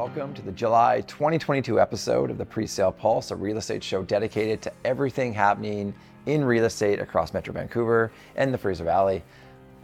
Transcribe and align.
Welcome 0.00 0.32
to 0.32 0.40
the 0.40 0.52
July 0.52 1.02
2022 1.02 1.78
episode 1.78 2.30
of 2.30 2.38
the 2.38 2.46
Presale 2.46 2.96
Pulse, 2.96 3.32
a 3.32 3.36
real 3.36 3.58
estate 3.58 3.84
show 3.84 4.02
dedicated 4.02 4.62
to 4.62 4.72
everything 4.82 5.30
happening 5.30 5.92
in 6.24 6.42
real 6.42 6.64
estate 6.64 7.00
across 7.00 7.34
Metro 7.34 7.52
Vancouver 7.52 8.10
and 8.34 8.52
the 8.52 8.56
Fraser 8.56 8.82
Valley. 8.82 9.22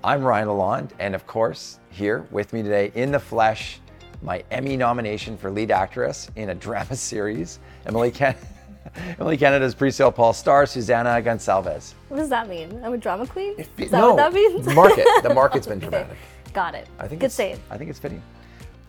I'm 0.02 0.24
Ryan 0.24 0.48
Lalonde, 0.48 0.92
and 1.00 1.14
of 1.14 1.26
course, 1.26 1.80
here 1.90 2.26
with 2.30 2.54
me 2.54 2.62
today 2.62 2.92
in 2.94 3.12
the 3.12 3.18
flesh, 3.18 3.78
my 4.22 4.42
Emmy 4.50 4.74
nomination 4.74 5.36
for 5.36 5.50
lead 5.50 5.70
actress 5.70 6.30
in 6.36 6.48
a 6.48 6.54
drama 6.54 6.96
series, 6.96 7.58
MLA 7.84 8.14
Ken- 8.14 8.36
MLA 9.18 9.38
Canada's 9.38 9.74
Presale 9.74 10.14
Pulse 10.14 10.38
star, 10.38 10.64
Susanna 10.64 11.20
Gonçalves. 11.20 11.92
What 12.08 12.16
does 12.16 12.30
that 12.30 12.48
mean? 12.48 12.80
I'm 12.82 12.94
a 12.94 12.98
drama 12.98 13.26
queen? 13.26 13.54
Is 13.58 13.68
that 13.90 13.92
no, 13.92 14.14
what 14.14 14.16
that 14.16 14.32
means? 14.32 14.66
market. 14.74 15.06
The 15.24 15.34
market's 15.34 15.66
been 15.66 15.78
dramatic. 15.78 16.16
Got 16.54 16.74
it. 16.74 16.88
I 16.98 17.06
think 17.06 17.20
Good 17.20 17.26
it's, 17.26 17.34
save. 17.34 17.60
I 17.70 17.76
think 17.76 17.90
it's 17.90 17.98
fitting. 17.98 18.22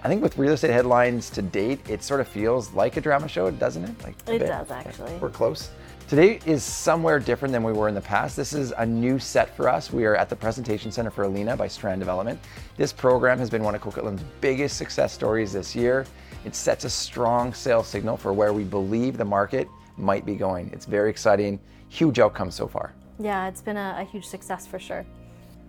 I 0.07 0.09
think 0.09 0.23
with 0.23 0.37
real 0.37 0.53
estate 0.53 0.71
headlines 0.71 1.29
to 1.31 1.41
date, 1.41 1.81
it 1.89 2.01
sort 2.01 2.21
of 2.21 2.29
feels 2.29 2.71
like 2.71 2.95
a 2.95 3.01
drama 3.01 3.27
show, 3.27 3.51
doesn't 3.51 3.83
it? 3.83 4.03
Like 4.05 4.15
It 4.21 4.39
bit. 4.39 4.47
does, 4.47 4.71
actually. 4.71 5.13
We're 5.17 5.29
close. 5.29 5.69
Today 6.07 6.39
is 6.45 6.63
somewhere 6.63 7.19
different 7.19 7.51
than 7.51 7.61
we 7.61 7.73
were 7.73 7.89
in 7.89 7.93
the 7.93 7.99
past. 7.99 8.37
This 8.37 8.53
is 8.53 8.71
a 8.77 8.85
new 8.85 9.19
set 9.19 9.53
for 9.53 9.67
us. 9.67 9.91
We 9.91 10.05
are 10.05 10.15
at 10.15 10.29
the 10.29 10.35
Presentation 10.37 10.93
Center 10.93 11.09
for 11.09 11.25
Alina 11.25 11.57
by 11.57 11.67
Strand 11.67 11.99
Development. 11.99 12.39
This 12.77 12.93
program 12.93 13.37
has 13.37 13.49
been 13.49 13.63
one 13.63 13.75
of 13.75 13.81
Coquitlam's 13.81 14.23
biggest 14.39 14.77
success 14.77 15.11
stories 15.11 15.51
this 15.51 15.75
year. 15.75 16.05
It 16.45 16.55
sets 16.55 16.85
a 16.85 16.89
strong 16.89 17.53
sales 17.53 17.87
signal 17.87 18.15
for 18.15 18.31
where 18.31 18.53
we 18.53 18.63
believe 18.63 19.17
the 19.17 19.25
market 19.25 19.67
might 19.97 20.25
be 20.25 20.35
going. 20.35 20.69
It's 20.71 20.85
very 20.85 21.09
exciting. 21.09 21.59
Huge 21.89 22.19
outcome 22.19 22.49
so 22.49 22.65
far. 22.65 22.93
Yeah, 23.19 23.49
it's 23.49 23.59
been 23.59 23.75
a, 23.75 23.97
a 23.99 24.05
huge 24.05 24.25
success 24.25 24.65
for 24.65 24.79
sure. 24.79 25.05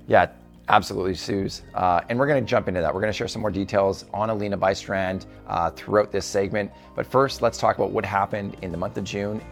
Yeah, 0.06 0.28
absolutely, 0.68 1.14
Suze. 1.14 1.62
Uh, 1.74 2.00
and 2.08 2.18
we're 2.18 2.26
going 2.26 2.42
to 2.42 2.48
jump 2.48 2.68
into 2.68 2.80
that. 2.80 2.92
We're 2.94 3.00
going 3.00 3.12
to 3.12 3.16
share 3.16 3.28
some 3.28 3.42
more 3.42 3.50
details 3.50 4.04
on 4.12 4.30
Alina 4.30 4.56
by 4.56 4.72
Strand 4.72 5.26
uh, 5.46 5.70
throughout 5.70 6.12
this 6.12 6.26
segment. 6.26 6.70
But 6.94 7.06
first, 7.06 7.42
let's 7.42 7.58
talk 7.58 7.76
about 7.76 7.90
what 7.90 8.04
happened 8.04 8.56
in 8.62 8.72
the 8.72 8.78
month 8.78 8.96
of 8.96 9.04
June. 9.04 9.42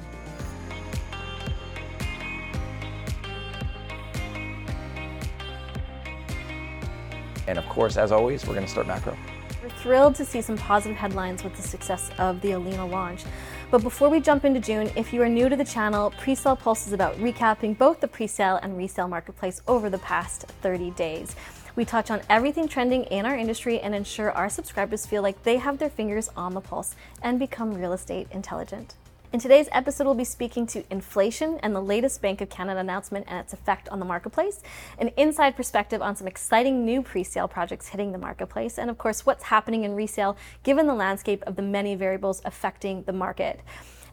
And 7.46 7.58
of 7.58 7.68
course, 7.68 7.96
as 7.96 8.10
always, 8.10 8.46
we're 8.46 8.54
going 8.54 8.66
to 8.66 8.70
start 8.70 8.86
macro. 8.86 9.16
We're 9.62 9.68
thrilled 9.70 10.14
to 10.16 10.24
see 10.24 10.40
some 10.40 10.56
positive 10.56 10.96
headlines 10.96 11.44
with 11.44 11.54
the 11.56 11.62
success 11.62 12.10
of 12.18 12.40
the 12.40 12.52
Alina 12.52 12.86
launch. 12.86 13.24
But 13.68 13.82
before 13.82 14.08
we 14.08 14.20
jump 14.20 14.44
into 14.44 14.60
June, 14.60 14.92
if 14.94 15.12
you 15.12 15.20
are 15.22 15.28
new 15.28 15.48
to 15.48 15.56
the 15.56 15.64
channel, 15.64 16.12
Presale 16.12 16.56
Pulse 16.56 16.86
is 16.86 16.92
about 16.92 17.16
recapping 17.16 17.76
both 17.76 17.98
the 17.98 18.06
presale 18.06 18.60
and 18.62 18.76
resale 18.78 19.08
marketplace 19.08 19.60
over 19.66 19.90
the 19.90 19.98
past 19.98 20.42
30 20.62 20.92
days. 20.92 21.34
We 21.74 21.84
touch 21.84 22.12
on 22.12 22.20
everything 22.30 22.68
trending 22.68 23.02
in 23.04 23.26
our 23.26 23.36
industry 23.36 23.80
and 23.80 23.92
ensure 23.92 24.30
our 24.30 24.48
subscribers 24.48 25.04
feel 25.04 25.22
like 25.22 25.42
they 25.42 25.56
have 25.56 25.78
their 25.78 25.90
fingers 25.90 26.30
on 26.36 26.54
the 26.54 26.60
pulse 26.60 26.94
and 27.22 27.40
become 27.40 27.74
real 27.74 27.92
estate 27.92 28.28
intelligent. 28.30 28.94
In 29.32 29.40
today's 29.40 29.68
episode, 29.72 30.04
we'll 30.04 30.14
be 30.14 30.24
speaking 30.24 30.66
to 30.68 30.84
inflation 30.88 31.58
and 31.60 31.74
the 31.74 31.82
latest 31.82 32.22
Bank 32.22 32.40
of 32.40 32.48
Canada 32.48 32.78
announcement 32.78 33.26
and 33.28 33.40
its 33.40 33.52
effect 33.52 33.88
on 33.88 33.98
the 33.98 34.04
marketplace, 34.04 34.62
an 34.98 35.08
inside 35.16 35.56
perspective 35.56 36.00
on 36.00 36.14
some 36.14 36.28
exciting 36.28 36.84
new 36.84 37.02
pre-sale 37.02 37.48
projects 37.48 37.88
hitting 37.88 38.12
the 38.12 38.18
marketplace, 38.18 38.78
and 38.78 38.88
of 38.88 38.98
course, 38.98 39.26
what's 39.26 39.44
happening 39.44 39.82
in 39.82 39.96
resale 39.96 40.36
given 40.62 40.86
the 40.86 40.94
landscape 40.94 41.42
of 41.44 41.56
the 41.56 41.62
many 41.62 41.96
variables 41.96 42.40
affecting 42.44 43.02
the 43.02 43.12
market, 43.12 43.60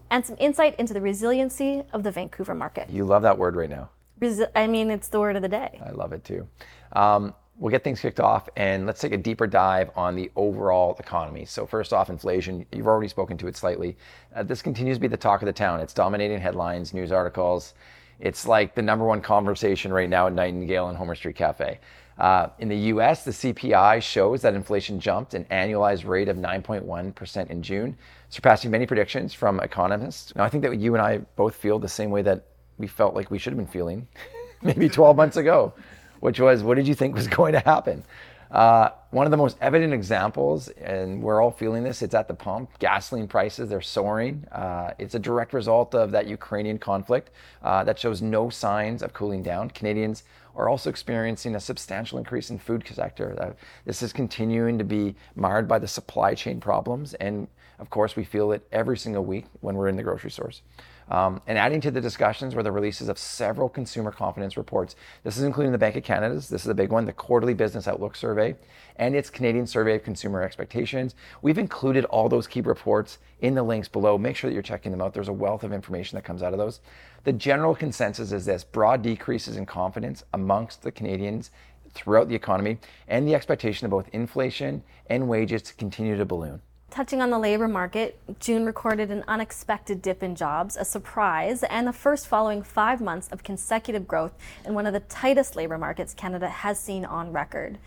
and 0.09 0.25
some 0.25 0.35
insight 0.39 0.75
into 0.79 0.95
the 0.95 1.01
resiliency 1.01 1.83
of 1.93 2.01
the 2.01 2.11
Vancouver 2.11 2.55
market. 2.55 2.89
You 2.89 3.05
love 3.05 3.21
that 3.21 3.37
word 3.37 3.55
right 3.55 3.69
now. 3.69 3.91
Resi- 4.19 4.49
I 4.55 4.65
mean, 4.65 4.89
it's 4.89 5.09
the 5.09 5.19
word 5.19 5.35
of 5.35 5.43
the 5.43 5.49
day. 5.49 5.79
I 5.85 5.91
love 5.91 6.11
it 6.13 6.23
too. 6.23 6.47
Um, 6.91 7.35
we'll 7.57 7.71
get 7.71 7.83
things 7.83 7.99
kicked 7.99 8.19
off 8.19 8.49
and 8.55 8.85
let's 8.85 8.99
take 8.99 9.13
a 9.13 9.17
deeper 9.17 9.47
dive 9.47 9.89
on 9.95 10.15
the 10.15 10.31
overall 10.35 10.95
economy. 10.99 11.45
So, 11.45 11.65
first 11.65 11.93
off, 11.93 12.09
inflation. 12.09 12.65
You've 12.71 12.87
already 12.87 13.07
spoken 13.07 13.37
to 13.37 13.47
it 13.47 13.55
slightly. 13.55 13.95
Uh, 14.35 14.43
this 14.43 14.61
continues 14.61 14.97
to 14.97 15.01
be 15.01 15.07
the 15.07 15.17
talk 15.17 15.41
of 15.41 15.45
the 15.45 15.53
town. 15.53 15.79
It's 15.79 15.93
dominating 15.93 16.39
headlines, 16.39 16.93
news 16.93 17.11
articles. 17.11 17.73
It's 18.19 18.47
like 18.47 18.75
the 18.75 18.81
number 18.81 19.05
one 19.05 19.21
conversation 19.21 19.91
right 19.91 20.09
now 20.09 20.27
at 20.27 20.33
Nightingale 20.33 20.89
and 20.89 20.97
Homer 20.97 21.15
Street 21.15 21.35
Cafe. 21.35 21.79
Uh, 22.17 22.47
in 22.59 22.69
the 22.69 22.77
US, 22.77 23.23
the 23.23 23.31
CPI 23.31 24.01
shows 24.01 24.41
that 24.43 24.53
inflation 24.53 24.99
jumped 24.99 25.33
an 25.33 25.45
annualized 25.45 26.07
rate 26.07 26.29
of 26.29 26.37
9.1% 26.37 27.49
in 27.49 27.63
June, 27.63 27.97
surpassing 28.29 28.69
many 28.69 28.85
predictions 28.85 29.33
from 29.33 29.59
economists. 29.59 30.35
Now, 30.35 30.43
I 30.43 30.49
think 30.49 30.63
that 30.63 30.77
you 30.77 30.93
and 30.93 31.01
I 31.01 31.19
both 31.35 31.55
feel 31.55 31.79
the 31.79 31.89
same 31.89 32.11
way 32.11 32.21
that 32.21 32.45
we 32.77 32.87
felt 32.87 33.15
like 33.15 33.31
we 33.31 33.39
should 33.39 33.53
have 33.53 33.57
been 33.57 33.67
feeling 33.67 34.07
maybe 34.61 34.89
12 34.89 35.17
months 35.17 35.37
ago, 35.37 35.73
which 36.23 36.39
was 36.39 36.63
what 36.63 36.75
did 36.75 36.87
you 36.87 36.95
think 36.95 37.13
was 37.13 37.27
going 37.39 37.51
to 37.51 37.59
happen? 37.59 38.01
Uh, 38.49 38.89
one 39.09 39.25
of 39.25 39.31
the 39.31 39.37
most 39.37 39.57
evident 39.59 39.93
examples, 39.93 40.69
and 40.69 41.21
we're 41.21 41.41
all 41.41 41.51
feeling 41.51 41.83
this, 41.83 42.01
it's 42.01 42.13
at 42.13 42.27
the 42.27 42.33
pump. 42.33 42.69
Gasoline 42.79 43.27
prices, 43.27 43.67
they're 43.67 43.81
soaring. 43.81 44.45
Uh, 44.51 44.91
it's 44.99 45.15
a 45.15 45.19
direct 45.19 45.53
result 45.53 45.93
of 45.93 46.11
that 46.11 46.27
Ukrainian 46.27 46.77
conflict 46.77 47.31
uh, 47.63 47.83
that 47.83 47.99
shows 47.99 48.21
no 48.21 48.49
signs 48.49 49.01
of 49.01 49.11
cooling 49.11 49.43
down. 49.43 49.69
Canadians 49.71 50.23
are 50.55 50.69
also 50.69 50.89
experiencing 50.89 51.55
a 51.55 51.59
substantial 51.59 52.19
increase 52.19 52.51
in 52.51 52.57
food 52.57 52.87
sector. 52.87 53.35
Uh, 53.41 53.51
this 53.85 54.01
is 54.01 54.13
continuing 54.13 54.77
to 54.77 54.83
be 54.85 55.15
marred 55.35 55.67
by 55.67 55.79
the 55.79 55.87
supply 55.87 56.35
chain 56.35 56.61
problems, 56.61 57.15
and 57.15 57.47
of 57.79 57.89
course, 57.89 58.15
we 58.15 58.23
feel 58.23 58.51
it 58.51 58.67
every 58.71 58.97
single 58.97 59.23
week 59.23 59.45
when 59.61 59.75
we're 59.75 59.87
in 59.87 59.95
the 59.95 60.03
grocery 60.03 60.31
stores. 60.31 60.61
Um, 61.09 61.41
and 61.47 61.57
adding 61.57 61.81
to 61.81 61.91
the 61.91 61.99
discussions 61.99 62.55
were 62.55 62.63
the 62.63 62.71
releases 62.71 63.09
of 63.09 63.17
several 63.17 63.67
consumer 63.67 64.11
confidence 64.11 64.55
reports. 64.55 64.95
This 65.23 65.37
is 65.37 65.43
including 65.43 65.73
the 65.73 65.77
Bank 65.77 65.97
of 65.97 66.03
Canada's, 66.03 66.47
this 66.47 66.63
is 66.63 66.69
a 66.69 66.73
big 66.73 66.91
one, 66.91 67.05
the 67.05 67.11
Quarterly 67.11 67.53
Business 67.53 67.87
Outlook 67.89 68.15
Survey, 68.15 68.55
and 68.95 69.13
its 69.15 69.29
Canadian 69.29 69.67
Survey 69.67 69.95
of 69.95 70.03
Consumer 70.03 70.41
Expectations. 70.41 71.15
We've 71.41 71.57
included 71.57 72.05
all 72.05 72.29
those 72.29 72.47
key 72.47 72.61
reports 72.61 73.17
in 73.41 73.53
the 73.53 73.63
links 73.63 73.89
below. 73.89 74.17
Make 74.17 74.37
sure 74.37 74.49
that 74.49 74.53
you're 74.53 74.63
checking 74.63 74.91
them 74.91 75.01
out. 75.01 75.13
There's 75.13 75.27
a 75.27 75.33
wealth 75.33 75.63
of 75.63 75.73
information 75.73 76.15
that 76.15 76.23
comes 76.23 76.41
out 76.41 76.53
of 76.53 76.59
those. 76.59 76.79
The 77.25 77.33
general 77.33 77.75
consensus 77.75 78.31
is 78.31 78.45
this 78.45 78.63
broad 78.63 79.01
decreases 79.01 79.57
in 79.57 79.65
confidence 79.65 80.23
amongst 80.33 80.83
the 80.83 80.91
Canadians 80.91 81.51
throughout 81.93 82.27
the 82.27 82.35
economy, 82.35 82.77
and 83.07 83.27
the 83.27 83.35
expectation 83.35 83.85
of 83.85 83.91
both 83.91 84.09
inflation 84.13 84.83
and 85.07 85.27
wages 85.29 85.61
to 85.61 85.73
continue 85.75 86.17
to 86.17 86.25
balloon. 86.25 86.61
Touching 86.93 87.23
on 87.23 87.31
the 87.31 87.39
labor 87.39 87.67
market, 87.67 88.19
June 88.39 88.67
recorded 88.67 89.09
an 89.09 89.23
unexpected 89.27 89.99
dip 89.99 90.21
in 90.21 90.35
jobs, 90.35 90.77
a 90.77 90.85
surprise, 90.85 91.63
and 91.63 91.87
the 91.87 91.91
first 91.91 92.27
following 92.27 92.61
five 92.61 93.01
months 93.01 93.27
of 93.29 93.41
consecutive 93.41 94.07
growth 94.07 94.33
in 94.63 94.75
one 94.75 94.85
of 94.85 94.93
the 94.93 94.99
tightest 94.99 95.55
labor 95.55 95.79
markets 95.79 96.13
Canada 96.13 96.47
has 96.47 96.79
seen 96.79 97.03
on 97.03 97.33
record. 97.33 97.79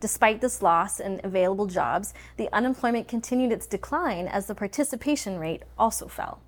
Despite 0.00 0.40
this 0.40 0.62
loss 0.62 1.00
in 1.00 1.20
available 1.22 1.66
jobs, 1.66 2.14
the 2.38 2.50
unemployment 2.50 3.08
continued 3.08 3.52
its 3.52 3.66
decline 3.66 4.26
as 4.26 4.46
the 4.46 4.54
participation 4.54 5.38
rate 5.38 5.64
also 5.78 6.08
fell. 6.08 6.40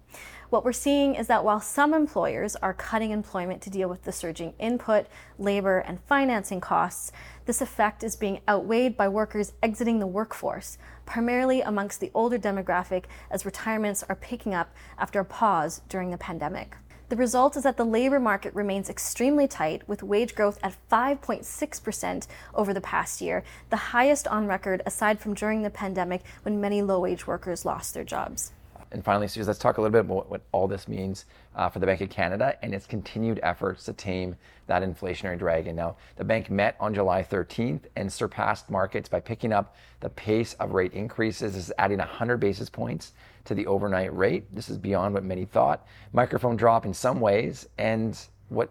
What 0.51 0.65
we're 0.65 0.73
seeing 0.73 1.15
is 1.15 1.27
that 1.27 1.45
while 1.45 1.61
some 1.61 1.93
employers 1.93 2.57
are 2.57 2.73
cutting 2.73 3.11
employment 3.11 3.61
to 3.63 3.71
deal 3.71 3.91
with 3.91 4.05
the 4.05 4.13
surging 4.13 4.55
input, 4.59 5.05
labor, 5.39 5.81
and 5.81 6.01
financing 6.01 6.59
costs, 6.59 7.13
this 7.45 7.61
effect 7.61 8.03
is 8.03 8.17
being 8.17 8.41
outweighed 8.49 8.97
by 8.97 9.09
workers 9.09 9.53
exiting 9.63 9.99
the 9.99 10.07
workforce, 10.07 10.79
primarily 11.09 11.63
amongst 11.63 12.01
the 12.01 12.11
older 12.13 12.39
demographic 12.39 13.05
as 13.31 13.47
retirements 13.47 14.05
are 14.11 14.15
picking 14.15 14.55
up 14.55 14.75
after 14.99 15.19
a 15.21 15.25
pause 15.25 15.81
during 15.89 16.11
the 16.11 16.19
pandemic. 16.19 16.77
The 17.09 17.17
result 17.17 17.57
is 17.57 17.63
that 17.63 17.79
the 17.79 17.87
labor 17.87 18.21
market 18.21 18.55
remains 18.55 18.91
extremely 18.91 19.49
tight, 19.49 19.89
with 19.89 20.03
wage 20.03 20.35
growth 20.35 20.59
at 20.63 20.77
5.6% 20.93 22.27
over 22.55 22.75
the 22.75 22.83
past 22.83 23.23
year, 23.23 23.43
the 23.71 23.77
highest 23.77 24.29
on 24.29 24.47
record 24.47 24.83
aside 24.85 25.19
from 25.19 25.33
during 25.33 25.63
the 25.63 25.71
pandemic 25.71 26.21
when 26.43 26.61
many 26.61 26.83
low 26.83 27.01
wage 27.01 27.27
workers 27.27 27.65
lost 27.65 27.95
their 27.95 28.05
jobs. 28.05 28.53
And 28.91 29.05
finally, 29.05 29.29
Suze, 29.29 29.47
let's 29.47 29.59
talk 29.59 29.79
a 29.79 29.81
little 29.81 29.93
bit 29.93 30.01
about 30.01 30.31
what 30.31 30.43
all 30.53 30.67
this 30.67 30.89
means 30.89 31.27
uh, 31.55 31.69
for 31.69 31.79
the 31.79 31.87
Bank 31.87 32.01
of 32.01 32.11
Canada 32.11 32.57
and 32.63 32.75
its 32.75 32.87
continued 32.87 33.41
efforts 33.43 33.85
to 33.85 33.93
tame 33.93 34.37
that 34.67 34.83
inflationary 34.83 35.39
dragon. 35.39 35.77
Now, 35.77 35.97
the 36.17 36.25
bank 36.25 36.51
met 36.51 36.77
on 36.81 36.95
July 36.95 37.23
13th 37.23 37.83
and 37.97 38.13
surpassed 38.13 38.71
markets 38.71 39.09
by 39.09 39.21
picking 39.21 39.53
up 39.53 39.77
the 40.01 40.11
pace 40.11 40.55
of 40.55 40.73
rate 40.73 40.93
increases. 40.95 41.55
This 41.55 41.67
is 41.67 41.73
adding 41.79 41.99
100 41.99 42.39
basis 42.39 42.71
points 42.71 43.13
to 43.45 43.55
the 43.55 43.67
overnight 43.67 44.15
rate. 44.17 44.55
This 44.55 44.69
is 44.69 44.79
beyond 44.79 45.15
what 45.15 45.25
many 45.25 45.45
thought. 45.45 45.87
Microphone 46.13 46.57
drop 46.57 46.87
in 46.87 46.95
some 46.95 47.21
ways, 47.21 47.69
and 47.79 48.19
what 48.49 48.71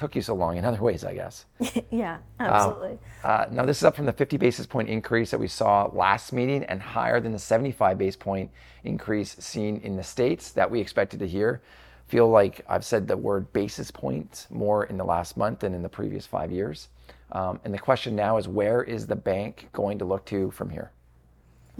took 0.00 0.16
you 0.16 0.22
so 0.22 0.34
long 0.34 0.56
in 0.56 0.64
other 0.70 0.80
ways, 0.80 1.04
I 1.04 1.14
guess. 1.14 1.44
yeah, 1.90 2.18
absolutely. 2.40 2.98
Uh, 3.22 3.46
now, 3.50 3.64
this 3.64 3.78
is 3.78 3.84
up 3.84 3.94
from 3.94 4.06
the 4.06 4.12
50 4.12 4.38
basis 4.38 4.66
point 4.66 4.88
increase 4.88 5.30
that 5.30 5.38
we 5.38 5.46
saw 5.46 5.90
last 5.92 6.32
meeting 6.32 6.64
and 6.64 6.80
higher 6.80 7.20
than 7.20 7.32
the 7.32 7.38
75 7.38 7.98
base 7.98 8.16
point 8.16 8.50
increase 8.82 9.36
seen 9.38 9.76
in 9.84 9.96
the 9.96 10.02
States 10.02 10.50
that 10.52 10.70
we 10.70 10.80
expected 10.80 11.20
to 11.20 11.28
hear. 11.28 11.60
Feel 12.08 12.28
like 12.28 12.62
I've 12.68 12.84
said 12.84 13.06
the 13.06 13.16
word 13.16 13.52
basis 13.52 13.90
points 13.90 14.48
more 14.50 14.84
in 14.84 14.96
the 14.96 15.04
last 15.04 15.36
month 15.36 15.60
than 15.60 15.74
in 15.74 15.82
the 15.82 15.88
previous 15.88 16.26
five 16.26 16.50
years. 16.50 16.88
Um, 17.32 17.60
and 17.64 17.72
the 17.72 17.78
question 17.78 18.16
now 18.16 18.38
is 18.38 18.48
where 18.48 18.82
is 18.82 19.06
the 19.06 19.14
bank 19.14 19.68
going 19.72 19.98
to 19.98 20.04
look 20.04 20.24
to 20.26 20.50
from 20.50 20.70
here? 20.70 20.90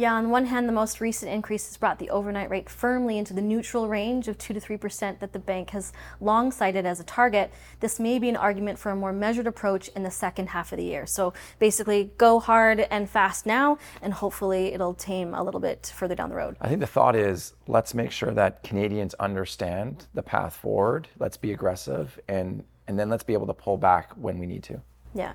Yeah, 0.01 0.15
on 0.15 0.31
one 0.31 0.47
hand, 0.47 0.67
the 0.67 0.73
most 0.73 1.03
recent 1.03 1.31
increase 1.31 1.69
has 1.69 1.77
brought 1.77 1.99
the 1.99 2.09
overnight 2.09 2.49
rate 2.49 2.71
firmly 2.71 3.19
into 3.19 3.35
the 3.35 3.43
neutral 3.43 3.87
range 3.87 4.29
of 4.29 4.39
2 4.39 4.55
to 4.55 4.59
3% 4.59 5.19
that 5.19 5.35
the 5.35 5.39
bank 5.39 5.69
has 5.71 5.93
long 6.23 6.53
cited 6.53 6.87
as 6.87 7.01
a 7.01 7.05
target. 7.05 7.53
This 7.81 8.01
may 8.01 8.19
be 8.19 8.31
an 8.31 8.37
argument 8.37 8.79
for 8.79 8.93
a 8.93 8.97
more 8.97 9.13
measured 9.13 9.47
approach 9.47 9.89
in 9.89 10.03
the 10.03 10.11
second 10.11 10.49
half 10.49 10.73
of 10.73 10.79
the 10.79 10.85
year. 10.85 11.05
So 11.05 11.35
basically, 11.59 12.13
go 12.17 12.41
hard 12.41 12.81
and 12.81 13.11
fast 13.11 13.45
now, 13.45 13.77
and 14.01 14.15
hopefully 14.15 14.73
it'll 14.73 14.95
tame 14.95 15.35
a 15.35 15.43
little 15.43 15.61
bit 15.61 15.93
further 15.95 16.15
down 16.15 16.31
the 16.31 16.37
road. 16.37 16.57
I 16.63 16.69
think 16.69 16.81
the 16.81 16.87
thought 16.87 17.15
is 17.15 17.53
let's 17.67 17.93
make 17.93 18.11
sure 18.11 18.31
that 18.31 18.63
Canadians 18.63 19.13
understand 19.21 20.07
the 20.15 20.23
path 20.23 20.57
forward. 20.57 21.09
Let's 21.19 21.37
be 21.37 21.53
aggressive, 21.53 22.19
and, 22.27 22.65
and 22.89 22.99
then 22.99 23.11
let's 23.11 23.23
be 23.23 23.35
able 23.35 23.49
to 23.49 23.53
pull 23.53 23.77
back 23.77 24.13
when 24.13 24.39
we 24.39 24.47
need 24.47 24.63
to. 24.63 24.81
Yeah. 25.13 25.33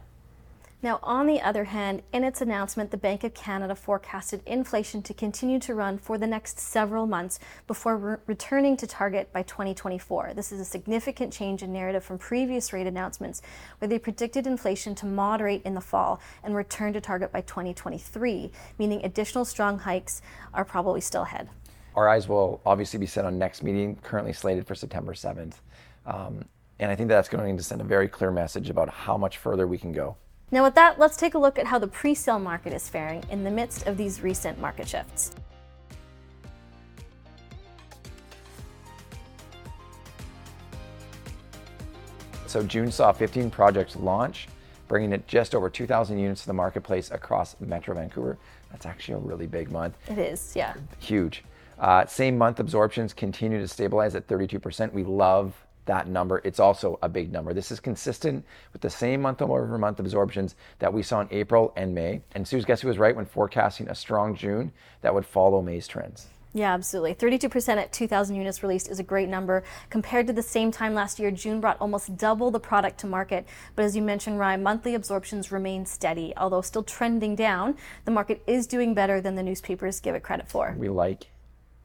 Now, 0.86 1.00
on 1.02 1.26
the 1.26 1.42
other 1.42 1.64
hand, 1.64 2.04
in 2.14 2.24
its 2.24 2.42
announcement, 2.42 2.92
the 2.92 2.98
Bank 2.98 3.24
of 3.24 3.34
Canada 3.34 3.74
forecasted 3.74 4.44
inflation 4.46 5.02
to 5.02 5.16
continue 5.16 5.58
to 5.62 5.74
run 5.74 5.98
for 5.98 6.20
the 6.20 6.28
next 6.28 6.60
several 6.60 7.08
months 7.08 7.40
before 7.66 7.98
re- 7.98 8.18
returning 8.28 8.78
to 8.78 8.86
target 8.86 9.34
by 9.34 9.42
2024. 9.42 10.34
This 10.36 10.52
is 10.52 10.60
a 10.60 10.64
significant 10.64 11.34
change 11.34 11.64
in 11.64 11.74
narrative 11.74 12.04
from 12.04 12.20
previous 12.20 12.72
rate 12.72 12.86
announcements, 12.86 13.42
where 13.80 13.90
they 13.90 13.98
predicted 13.98 14.46
inflation 14.46 14.94
to 14.94 15.08
moderate 15.08 15.64
in 15.64 15.74
the 15.74 15.82
fall 15.82 16.22
and 16.44 16.56
return 16.56 16.94
to 16.94 17.02
target 17.02 17.32
by 17.32 17.42
2023, 17.42 18.52
meaning 18.78 19.04
additional 19.04 19.44
strong 19.44 19.80
hikes 19.80 20.22
are 20.54 20.64
probably 20.64 21.02
still 21.02 21.24
ahead. 21.24 21.50
Our 21.96 22.08
eyes 22.08 22.28
will 22.28 22.62
obviously 22.64 23.00
be 23.00 23.08
set 23.08 23.26
on 23.26 23.40
next 23.40 23.64
meeting, 23.64 23.96
currently 24.04 24.34
slated 24.34 24.68
for 24.68 24.76
September 24.76 25.16
7th. 25.16 25.56
Um, 26.06 26.46
and 26.78 26.92
I 26.92 26.96
think 26.96 27.10
that's 27.10 27.28
going 27.28 27.58
to 27.58 27.64
send 27.64 27.82
a 27.82 27.86
very 27.86 28.08
clear 28.08 28.30
message 28.30 28.70
about 28.70 28.90
how 28.90 29.18
much 29.18 29.40
further 29.40 29.66
we 29.66 29.80
can 29.80 29.92
go. 29.92 30.16
Now, 30.52 30.64
with 30.64 30.76
that, 30.76 31.00
let's 31.00 31.18
take 31.18 31.34
a 31.34 31.40
look 31.40 31.58
at 31.58 31.66
how 31.66 31.80
the 31.80 31.88
pre 31.88 32.14
sale 32.14 32.40
market 32.40 32.72
is 32.72 32.88
faring 32.88 33.24
in 33.30 33.44
the 33.44 33.52
midst 33.52 33.88
of 33.88 33.98
these 33.98 34.22
recent 34.22 34.60
market 34.60 34.88
shifts. 34.88 35.32
So, 42.46 42.64
June 42.64 42.92
saw 42.92 43.12
15 43.12 43.50
projects 43.50 43.96
launch, 43.96 44.48
bringing 44.88 45.12
it 45.12 45.28
just 45.28 45.56
over 45.56 45.70
2,000 45.70 46.18
units 46.20 46.42
to 46.42 46.48
the 46.48 46.54
marketplace 46.54 47.12
across 47.12 47.56
Metro 47.60 47.96
Vancouver. 47.96 48.38
That's 48.72 48.86
actually 48.86 49.16
a 49.16 49.18
really 49.18 49.48
big 49.48 49.72
month. 49.72 49.98
It 50.08 50.20
is, 50.20 50.54
yeah. 50.56 50.76
Huge. 51.00 51.44
Uh, 51.80 52.06
same 52.06 52.38
month 52.38 52.60
absorptions 52.60 53.14
continue 53.14 53.60
to 53.60 53.68
stabilize 53.68 54.16
at 54.16 54.28
32%. 54.28 54.94
We 54.94 55.04
love 55.04 55.65
that 55.86 56.08
number. 56.08 56.42
It's 56.44 56.60
also 56.60 57.00
a 57.02 57.10
big 57.10 57.32
number. 57.32 57.54
This 57.54 57.72
is 57.72 57.80
consistent 57.80 58.46
with 58.74 58.82
the 58.82 58.90
same 58.90 59.22
month 59.22 59.42
over 59.42 59.78
month 59.78 60.00
absorptions 60.00 60.56
that 60.80 60.94
we 60.94 61.04
saw 61.04 61.22
in 61.22 61.28
April 61.32 61.74
and 61.76 61.94
May. 61.94 62.22
And 62.34 62.48
Suze 62.48 62.66
guess 62.66 62.82
who 62.82 62.88
was 62.88 62.98
right 62.98 63.16
when 63.16 63.26
forecasting 63.26 63.90
a 63.90 63.96
strong 63.96 64.36
June 64.36 64.72
that 65.02 65.14
would 65.14 65.26
follow 65.26 65.62
May's 65.62 65.88
trends. 65.88 66.28
Yeah, 66.56 66.74
absolutely. 66.74 67.16
32% 67.16 67.76
at 67.76 67.92
2,000 67.92 68.34
units 68.34 68.64
released 68.64 68.90
is 68.90 68.98
a 68.98 69.04
great 69.04 69.28
number. 69.28 69.66
Compared 69.90 70.26
to 70.28 70.34
the 70.34 70.42
same 70.42 70.72
time 70.72 70.94
last 70.94 71.20
year, 71.20 71.30
June 71.30 71.60
brought 71.60 71.76
almost 71.82 72.16
double 72.16 72.50
the 72.50 72.62
product 72.62 72.98
to 73.02 73.08
market. 73.08 73.46
But 73.76 73.84
as 73.84 73.94
you 73.94 74.02
mentioned, 74.02 74.40
Ryan, 74.40 74.64
monthly 74.64 74.96
absorptions 74.96 75.52
remain 75.52 75.86
steady. 75.86 76.34
Although 76.38 76.62
still 76.62 76.82
trending 76.82 77.36
down, 77.36 77.76
the 78.06 78.12
market 78.12 78.42
is 78.48 78.68
doing 78.68 78.94
better 78.94 79.20
than 79.20 79.36
the 79.36 79.44
newspapers 79.44 80.00
give 80.00 80.16
it 80.16 80.24
credit 80.24 80.48
for. 80.48 80.74
We 80.78 80.88
like 80.88 81.28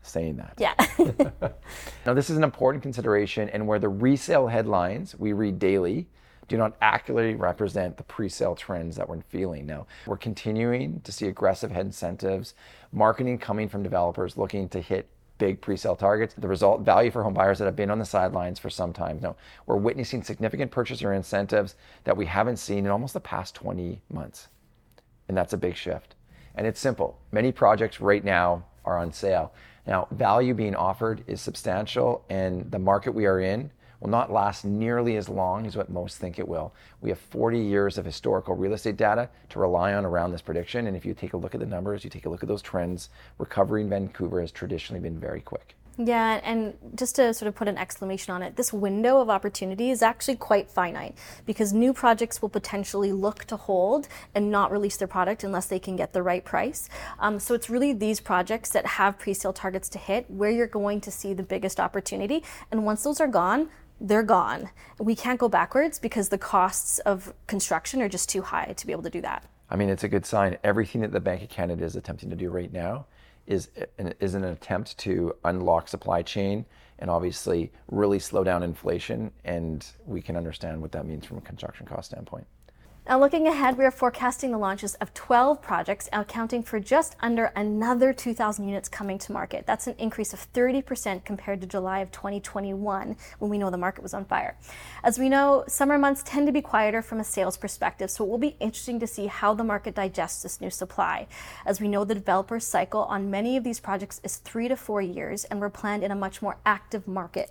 saying 0.03 0.37
that. 0.37 0.55
Yeah. 0.59 0.75
now, 2.07 2.15
this 2.15 2.31
is 2.31 2.37
an 2.37 2.45
important 2.45 2.83
consideration, 2.83 3.49
and 3.51 3.67
where 3.67 3.79
the 3.79 3.89
resale 3.89 4.47
headlines 4.47 5.15
we 5.17 5.33
read 5.33 5.59
daily 5.59 6.09
do 6.49 6.57
not 6.57 6.77
accurately 6.83 7.37
represent 7.37 7.97
the 7.97 8.03
pre-sale 8.03 8.57
trends 8.57 8.97
that 8.97 9.09
we're 9.09 9.21
feeling. 9.29 9.67
Now, 9.67 9.87
we're 10.05 10.17
continuing 10.17 11.01
to 11.03 11.13
see 11.13 11.29
aggressive 11.29 11.71
head 11.71 11.87
incentives, 11.87 12.55
marketing 12.93 13.39
coming 13.39 13.69
from 13.69 13.85
developers 13.85 14.37
looking 14.37 14.69
to 14.71 14.81
hit 14.81 15.09
big 15.39 15.61
pre-sale 15.61 15.95
targets. 15.95 16.35
The 16.35 16.49
result, 16.49 16.83
value 16.83 17.13
for 17.13 17.23
home 17.23 17.35
buyers 17.35 17.59
that 17.59 17.67
have 17.67 17.77
been 17.77 17.91
on 17.91 18.01
the 18.01 18.05
sidelines 18.05 18.59
for 18.59 18.69
some 18.69 18.93
time. 18.93 19.21
Now, 19.23 19.37
we're 19.67 19.77
witnessing 19.77 20.25
significant 20.25 20.73
purchaser 20.73 21.13
incentives 21.13 21.77
that 22.03 22.17
we 22.17 22.27
haven't 22.27 22.59
seen 22.59 22.85
in 22.85 22.91
almost 22.91 23.15
the 23.15 23.21
past 23.21 23.55
20 23.55 24.03
months. 24.11 24.49
And 25.29 25.37
that's 25.37 25.53
a 25.53 25.57
big 25.57 25.77
shift. 25.77 26.17
And 26.57 26.67
it's 26.67 26.81
simple. 26.81 27.19
Many 27.31 27.53
projects 27.53 28.01
right 28.01 28.25
now 28.25 28.65
are 28.85 28.99
on 28.99 29.13
sale. 29.13 29.53
Now, 29.87 30.09
value 30.11 30.55
being 30.55 30.75
offered 30.75 31.25
is 31.27 31.41
substantial, 31.41 32.25
and 32.29 32.71
the 32.71 32.79
market 32.79 33.13
we 33.13 33.27
are 33.27 33.41
in 33.41 33.71
will 34.01 34.09
not 34.09 34.33
last 34.33 34.65
nearly 34.65 35.17
as 35.17 35.29
long 35.29 35.67
as 35.67 35.77
what 35.77 35.91
most 35.91 36.19
think 36.19 36.39
it 36.39 36.49
will. 36.49 36.73
We 37.01 37.11
have 37.11 37.19
40 37.19 37.59
years 37.59 37.99
of 37.99 38.05
historical 38.05 38.55
real 38.55 38.73
estate 38.73 38.97
data 38.97 39.29
to 39.51 39.59
rely 39.59 39.95
on 39.95 40.05
around 40.05 40.33
this 40.33 40.43
prediction, 40.43 40.87
and 40.87 40.97
if 40.97 41.05
you 41.05 41.15
take 41.15 41.35
a 41.35 41.37
look 41.37 41.55
at 41.55 41.61
the 41.61 41.67
numbers, 41.67 42.03
you 42.05 42.11
take 42.11 42.27
a 42.27 42.29
look 42.29 42.43
at 42.43 42.49
those 42.49 42.63
trends, 42.63 43.11
recovery 43.39 43.83
in 43.83 43.91
Vancouver 43.91 44.41
has 44.41 44.53
traditionally 44.53 45.01
been 45.01 45.19
very 45.19 45.41
quick. 45.41 45.77
Yeah, 45.99 46.41
and 46.45 46.75
just 46.95 47.17
to 47.17 47.35
sort 47.35 47.49
of 47.49 47.55
put 47.55 47.69
an 47.69 47.77
exclamation 47.77 48.33
on 48.33 48.43
it, 48.43 48.57
this 48.57 48.73
window 48.73 49.21
of 49.21 49.29
opportunity 49.29 49.91
is 49.91 50.03
actually 50.03 50.37
quite 50.37 50.71
finite 50.71 51.17
because 51.45 51.73
new 51.73 51.93
projects 51.93 52.41
will 52.41 52.49
potentially 52.49 53.13
look 53.13 53.45
to 53.47 53.57
hold 53.57 54.09
and 54.35 54.51
not 54.51 54.73
release 54.73 54.97
their 54.97 55.09
product 55.09 55.45
unless 55.45 55.67
they 55.67 55.79
can 55.79 55.97
get 55.97 56.13
the 56.13 56.23
right 56.23 56.45
price. 56.45 56.89
Um, 57.19 57.39
so 57.39 57.55
it's 57.55 57.69
really 57.69 57.93
these 57.93 58.21
projects 58.21 58.71
that 58.71 58.87
have 58.87 59.19
pre 59.19 59.35
sale 59.35 59.53
targets 59.53 59.89
to 59.91 59.99
hit 59.99 60.31
where 60.31 60.51
you're 60.51 60.67
going 60.67 61.01
to 61.03 61.11
see 61.11 61.35
the 61.35 61.43
biggest 61.43 61.79
opportunity. 61.79 62.45
And 62.71 62.85
once 62.85 63.03
those 63.03 63.21
are 63.21 63.29
gone, 63.29 63.69
they're 64.01 64.23
gone. 64.23 64.71
We 64.99 65.15
can't 65.15 65.39
go 65.39 65.49
backwards 65.49 65.99
because 65.99 66.31
the 66.31 66.39
costs 66.39 66.99
of 67.01 67.35
construction 67.47 68.01
are 68.01 68.09
just 68.09 68.31
too 68.31 68.43
high 68.43 68.73
to 68.75 68.87
be 68.87 68.93
able 68.93 69.03
to 69.03 69.11
do 69.11 69.21
that. 69.21 69.45
I 69.69 69.77
mean, 69.77 69.91
it's 69.91 70.05
a 70.05 70.09
good 70.09 70.25
sign. 70.25 70.57
Everything 70.65 71.03
that 71.03 71.13
the 71.13 71.21
Bank 71.21 71.43
of 71.43 71.51
Canada 71.51 71.85
is 71.85 71.95
attempting 71.95 72.31
to 72.31 72.37
do 72.37 72.49
right 72.49 72.73
now 72.73 73.07
is 73.51 73.69
an, 73.99 74.15
is 74.21 74.35
an 74.35 74.45
attempt 74.45 74.97
to 74.97 75.35
unlock 75.45 75.89
supply 75.89 76.23
chain 76.23 76.65
and 77.01 77.11
obviously 77.11 77.73
really 77.91 78.21
slow 78.21 78.45
down 78.45 78.63
inflation. 78.63 79.33
And 79.45 79.85
we 80.07 80.23
can 80.23 80.37
understand 80.37 80.81
what 80.81 80.93
that 80.93 81.05
means 81.05 81.27
from 81.27 81.39
a 81.39 81.41
construction 81.41 81.85
cost 81.85 82.13
standpoint. 82.13 82.47
Now, 83.11 83.19
looking 83.19 83.49
ahead, 83.49 83.77
we 83.77 83.85
are 83.85 83.91
forecasting 83.91 84.53
the 84.53 84.59
launches 84.59 84.95
of 84.95 85.13
12 85.15 85.61
projects, 85.61 86.09
accounting 86.13 86.63
for 86.63 86.79
just 86.79 87.17
under 87.19 87.47
another 87.57 88.13
2,000 88.13 88.65
units 88.65 88.89
coming 88.89 89.19
to 89.19 89.33
market. 89.33 89.67
That's 89.67 89.89
an 89.89 89.97
increase 89.99 90.33
of 90.33 90.47
30% 90.53 91.25
compared 91.25 91.61
to 91.61 91.67
July 91.67 91.99
of 91.99 92.13
2021, 92.13 93.17
when 93.41 93.51
we 93.51 93.59
know 93.59 93.69
the 93.69 93.77
market 93.77 94.05
was 94.05 94.15
on 94.15 94.27
fire. 94.27 94.57
As 95.03 95.19
we 95.19 95.29
know, 95.29 95.65
summer 95.67 95.99
months 95.99 96.23
tend 96.25 96.47
to 96.47 96.53
be 96.53 96.63
quieter 96.63 97.03
from 97.03 97.19
a 97.19 97.25
sales 97.25 97.57
perspective, 97.57 98.13
so 98.13 98.23
it 98.23 98.29
will 98.29 98.39
be 98.39 98.57
interesting 98.61 99.01
to 99.01 99.09
see 99.09 99.27
how 99.27 99.55
the 99.55 99.65
market 99.65 99.97
digests 99.97 100.45
this 100.45 100.61
new 100.61 100.71
supply. 100.71 101.27
As 101.67 101.81
we 101.81 101.89
know, 101.89 102.05
the 102.05 102.15
developer 102.15 102.61
cycle 102.61 103.03
on 103.03 103.29
many 103.29 103.57
of 103.57 103.65
these 103.65 103.81
projects 103.81 104.21
is 104.23 104.37
three 104.37 104.69
to 104.69 104.77
four 104.77 105.03
years, 105.03 105.43
and 105.47 105.61
we're 105.61 105.69
planned 105.69 106.05
in 106.05 106.13
a 106.13 106.15
much 106.15 106.43
more 106.43 106.59
active 106.65 107.09
market. 107.09 107.51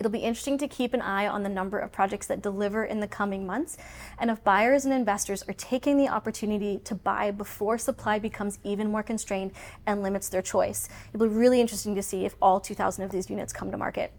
It'll 0.00 0.10
be 0.10 0.20
interesting 0.20 0.56
to 0.56 0.66
keep 0.66 0.94
an 0.94 1.02
eye 1.02 1.28
on 1.28 1.42
the 1.42 1.50
number 1.50 1.78
of 1.78 1.92
projects 1.92 2.26
that 2.28 2.40
deliver 2.40 2.86
in 2.86 3.00
the 3.00 3.06
coming 3.06 3.46
months, 3.46 3.76
and 4.18 4.30
if 4.30 4.42
buyers 4.42 4.86
and 4.86 4.94
investors 4.94 5.44
are 5.46 5.52
taking 5.52 5.98
the 5.98 6.08
opportunity 6.08 6.78
to 6.84 6.94
buy 6.94 7.30
before 7.30 7.76
supply 7.76 8.18
becomes 8.18 8.58
even 8.64 8.90
more 8.90 9.02
constrained 9.02 9.52
and 9.86 10.02
limits 10.02 10.30
their 10.30 10.40
choice. 10.40 10.88
It'll 11.12 11.28
be 11.28 11.34
really 11.34 11.60
interesting 11.60 11.94
to 11.96 12.02
see 12.02 12.24
if 12.24 12.34
all 12.40 12.60
2,000 12.60 13.04
of 13.04 13.10
these 13.10 13.28
units 13.28 13.52
come 13.52 13.70
to 13.70 13.76
market. 13.76 14.10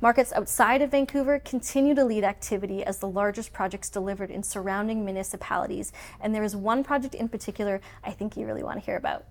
Markets 0.00 0.32
outside 0.32 0.82
of 0.82 0.92
Vancouver 0.92 1.40
continue 1.40 1.96
to 1.96 2.04
lead 2.04 2.22
activity 2.22 2.84
as 2.84 2.98
the 2.98 3.08
largest 3.08 3.52
projects 3.52 3.90
delivered 3.90 4.30
in 4.30 4.44
surrounding 4.44 5.04
municipalities, 5.04 5.92
and 6.20 6.32
there 6.32 6.44
is 6.44 6.54
one 6.54 6.84
project 6.84 7.16
in 7.16 7.28
particular 7.28 7.80
I 8.04 8.12
think 8.12 8.36
you 8.36 8.46
really 8.46 8.62
want 8.62 8.78
to 8.78 8.86
hear 8.86 8.96
about. 8.96 9.24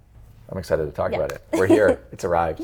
I'm 0.50 0.58
excited 0.58 0.86
to 0.86 0.92
talk 0.92 1.12
yeah. 1.14 1.20
about 1.20 1.32
it. 1.32 1.46
We're 1.54 1.66
here. 1.66 2.02
it's 2.12 2.26
arrived. 2.26 2.62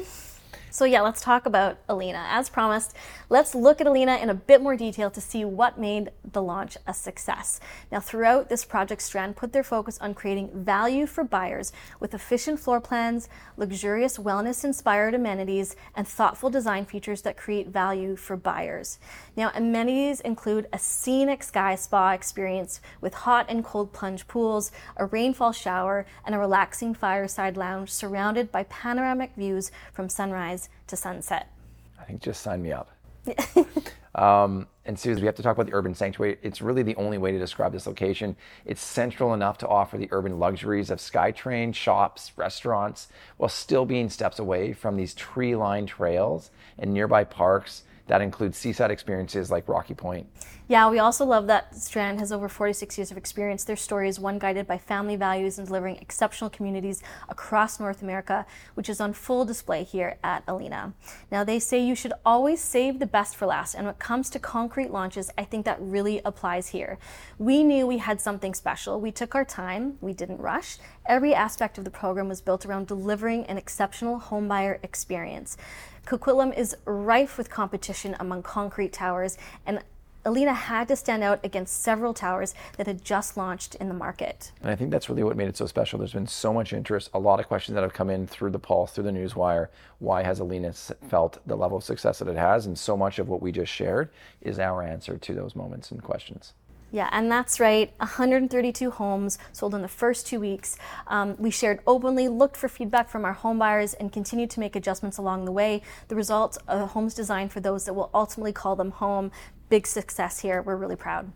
So, 0.72 0.86
yeah, 0.86 1.02
let's 1.02 1.22
talk 1.22 1.48
about 1.48 1.80
Alina. 1.90 2.26
As 2.30 2.48
promised, 2.48 2.96
let's 3.28 3.56
look 3.56 3.82
at 3.82 3.88
Alina 3.88 4.18
in 4.18 4.30
a 4.30 4.36
bit 4.36 4.62
more 4.62 4.76
detail 4.76 5.10
to 5.10 5.20
see 5.20 5.44
what 5.44 5.80
made 5.80 6.12
the 6.32 6.44
launch 6.44 6.78
a 6.86 6.94
success. 6.94 7.60
Now, 7.92 8.00
throughout 8.00 8.50
this 8.50 8.66
project, 8.66 9.02
Strand 9.02 9.36
put 9.36 9.52
their 9.52 9.64
focus 9.64 9.98
on 10.00 10.14
creating 10.14 10.52
value 10.54 11.08
for 11.08 11.24
buyers 11.24 11.72
with 12.00 12.14
efficient 12.14 12.60
floor 12.60 12.80
plans, 12.80 13.30
luxurious 13.58 14.20
wellness 14.20 14.64
inspired 14.64 15.16
amenities, 15.16 15.76
and 15.96 16.08
thoughtful 16.08 16.52
design 16.52 16.86
features 16.86 17.24
that 17.24 17.36
create 17.36 17.70
value 17.70 18.16
for 18.16 18.38
buyers. 18.38 19.00
Now, 19.36 19.52
amenities 19.56 20.22
include 20.22 20.68
a 20.72 20.78
scenic 20.78 21.42
sky 21.42 21.76
spa 21.76 22.12
experience 22.12 22.80
with 23.02 23.14
hot 23.16 23.48
and 23.50 23.64
cold 23.64 23.92
plunge 23.92 24.28
pools, 24.28 24.72
a 24.98 25.08
rainfall 25.08 25.52
shower, 25.52 26.06
and 26.26 26.36
a 26.36 26.40
relaxing 26.40 26.94
fireside 26.94 27.58
lounge 27.58 27.90
surrounded 27.90 28.52
by 28.52 28.64
panoramic 28.64 29.34
views 29.36 29.72
from 29.94 30.10
sunrise 30.10 30.59
sunrise 30.60 30.70
to 30.88 30.96
sunset. 30.96 31.52
I 32.00 32.04
think 32.04 32.22
just 32.22 32.42
sign 32.42 32.62
me 32.62 32.72
up. 32.72 32.90
um, 34.16 34.68
and 34.86 34.98
Susan, 34.98 35.22
we 35.22 35.26
have 35.28 35.36
to 35.36 35.44
talk 35.44 35.56
about 35.56 35.68
the 35.68 35.74
urban 35.74 35.94
sanctuary. 35.94 36.38
It's 36.42 36.62
really 36.62 36.84
the 36.84 36.96
only 36.96 37.18
way 37.18 37.32
to 37.32 37.38
describe 37.38 37.74
this 37.74 37.86
location. 37.86 38.36
It's 38.66 38.82
central 38.82 39.34
enough 39.34 39.58
to 39.60 39.68
offer 39.68 39.98
the 39.98 40.08
urban 40.12 40.40
luxuries 40.40 40.90
of 40.90 41.00
SkyTrain, 41.00 41.76
shops, 41.76 42.32
restaurants, 42.38 43.10
while 43.38 43.50
still 43.50 43.86
being 43.86 44.10
steps 44.10 44.40
away 44.40 44.74
from 44.74 44.98
these 44.98 45.14
tree 45.14 45.56
lined 45.56 45.90
trails 45.90 46.52
and 46.78 46.94
nearby 46.94 47.24
parks 47.24 47.84
That 48.08 48.22
includes 48.22 48.58
seaside 48.58 48.90
experiences 48.90 49.52
like 49.52 49.68
Rocky 49.68 49.94
Point. 49.94 50.28
Yeah, 50.70 50.88
we 50.88 51.00
also 51.00 51.26
love 51.26 51.48
that 51.48 51.76
Strand 51.76 52.20
has 52.20 52.32
over 52.32 52.48
46 52.48 52.96
years 52.96 53.10
of 53.10 53.18
experience. 53.18 53.64
Their 53.64 53.76
story 53.76 54.08
is 54.08 54.20
one 54.20 54.38
guided 54.38 54.68
by 54.68 54.78
family 54.78 55.16
values 55.16 55.58
and 55.58 55.66
delivering 55.66 55.96
exceptional 55.96 56.52
communities 56.52 57.02
across 57.28 57.80
North 57.80 58.04
America, 58.04 58.46
which 58.76 58.88
is 58.88 59.02
on 59.02 59.14
full 59.14 59.46
display 59.46 59.84
here 59.84 60.20
at 60.24 60.44
Alina. 60.48 60.94
Now, 61.32 61.44
they 61.44 61.58
say 61.58 61.84
you 61.84 61.96
should 61.96 62.14
always 62.24 62.62
save 62.62 63.00
the 63.00 63.08
best 63.08 63.36
for 63.36 63.48
last, 63.48 63.74
and 63.74 63.88
when 63.88 63.96
it 63.96 64.00
comes 64.00 64.30
to 64.30 64.38
concrete 64.38 64.92
launches, 64.92 65.32
I 65.40 65.44
think 65.44 65.66
that 65.66 65.82
really 65.82 66.22
applies 66.24 66.68
here. 66.68 67.00
We 67.40 67.64
knew 67.64 67.88
we 67.88 67.98
had 67.98 68.22
something 68.22 68.54
special. 68.54 69.02
We 69.02 69.12
took 69.12 69.34
our 69.34 69.46
time, 69.46 69.98
we 70.02 70.14
didn't 70.14 70.40
rush. 70.40 70.78
Every 71.08 71.34
aspect 71.34 71.80
of 71.80 71.84
the 71.84 71.90
program 71.90 72.30
was 72.30 72.42
built 72.42 72.64
around 72.68 72.86
delivering 72.86 73.44
an 73.46 73.58
exceptional 73.58 74.20
homebuyer 74.20 74.78
experience. 74.84 75.58
Coquitlam 76.06 76.56
is 76.56 76.76
rife 76.86 77.40
with 77.40 77.50
competition 77.50 78.16
among 78.20 78.44
concrete 78.44 78.94
towers, 78.94 79.36
and 79.66 79.82
Alina 80.26 80.54
had 80.54 80.88
to 80.90 80.96
stand 80.96 81.24
out 81.24 81.40
against 81.44 81.82
several 81.82 82.14
towers 82.14 82.54
that 82.78 82.88
had 82.88 83.04
just 83.04 83.38
launched 83.38 83.76
in 83.76 83.88
the 83.88 83.94
market. 83.94 84.52
And 84.62 84.70
I 84.70 84.76
think 84.76 84.92
that's 84.92 85.10
really 85.10 85.24
what 85.24 85.38
made 85.38 85.48
it 85.48 85.56
so 85.56 85.66
special. 85.66 85.98
There's 85.98 86.14
been 86.14 86.28
so 86.28 86.54
much 86.54 86.74
interest, 86.74 87.10
a 87.14 87.20
lot 87.20 87.40
of 87.40 87.48
questions 87.48 87.76
that 87.76 87.84
have 87.84 87.94
come 87.94 88.10
in 88.10 88.28
through 88.28 88.52
the 88.52 88.60
pulse, 88.60 88.92
through 88.92 89.06
the 89.06 89.12
newswire. 89.12 89.68
Why 90.00 90.24
has 90.24 90.40
Alina 90.40 90.74
felt 90.74 91.40
the 91.48 91.56
level 91.56 91.78
of 91.78 91.84
success 91.84 92.20
that 92.20 92.28
it 92.28 92.38
has? 92.38 92.66
And 92.66 92.78
so 92.78 92.98
much 92.98 93.18
of 93.18 93.30
what 93.30 93.42
we 93.42 93.52
just 93.52 93.72
shared 93.72 94.10
is 94.42 94.60
our 94.60 94.84
answer 94.84 95.18
to 95.18 95.34
those 95.34 95.56
moments 95.56 95.92
and 95.92 96.04
questions. 96.04 96.54
Yeah, 96.92 97.08
and 97.12 97.32
that's 97.32 97.60
right. 97.60 97.94
132 97.98 98.90
homes 98.90 99.38
sold 99.52 99.76
in 99.76 99.84
the 99.84 99.88
first 99.88 100.26
two 100.26 100.40
weeks. 100.40 100.78
Um, 101.06 101.36
we 101.38 101.52
shared 101.52 101.82
openly, 101.86 102.28
looked 102.28 102.58
for 102.58 102.68
feedback 102.68 103.10
from 103.10 103.26
our 103.26 103.34
home 103.34 103.60
buyers, 103.60 103.94
and 103.94 104.12
continued 104.12 104.50
to 104.52 104.60
make 104.60 104.76
adjustments 104.76 105.18
along 105.20 105.46
the 105.46 105.52
way. 105.52 105.84
The 106.08 106.16
result, 106.16 106.58
a 106.68 106.88
homes 106.88 107.14
designed 107.14 107.52
for 107.52 107.60
those 107.60 107.86
that 107.86 107.94
will 107.94 108.10
ultimately 108.14 108.54
call 108.54 108.76
them 108.76 108.92
home. 108.92 109.32
Big 109.70 109.86
success 109.86 110.40
here. 110.40 110.62
We're 110.62 110.76
really 110.76 110.96
proud. 110.96 111.32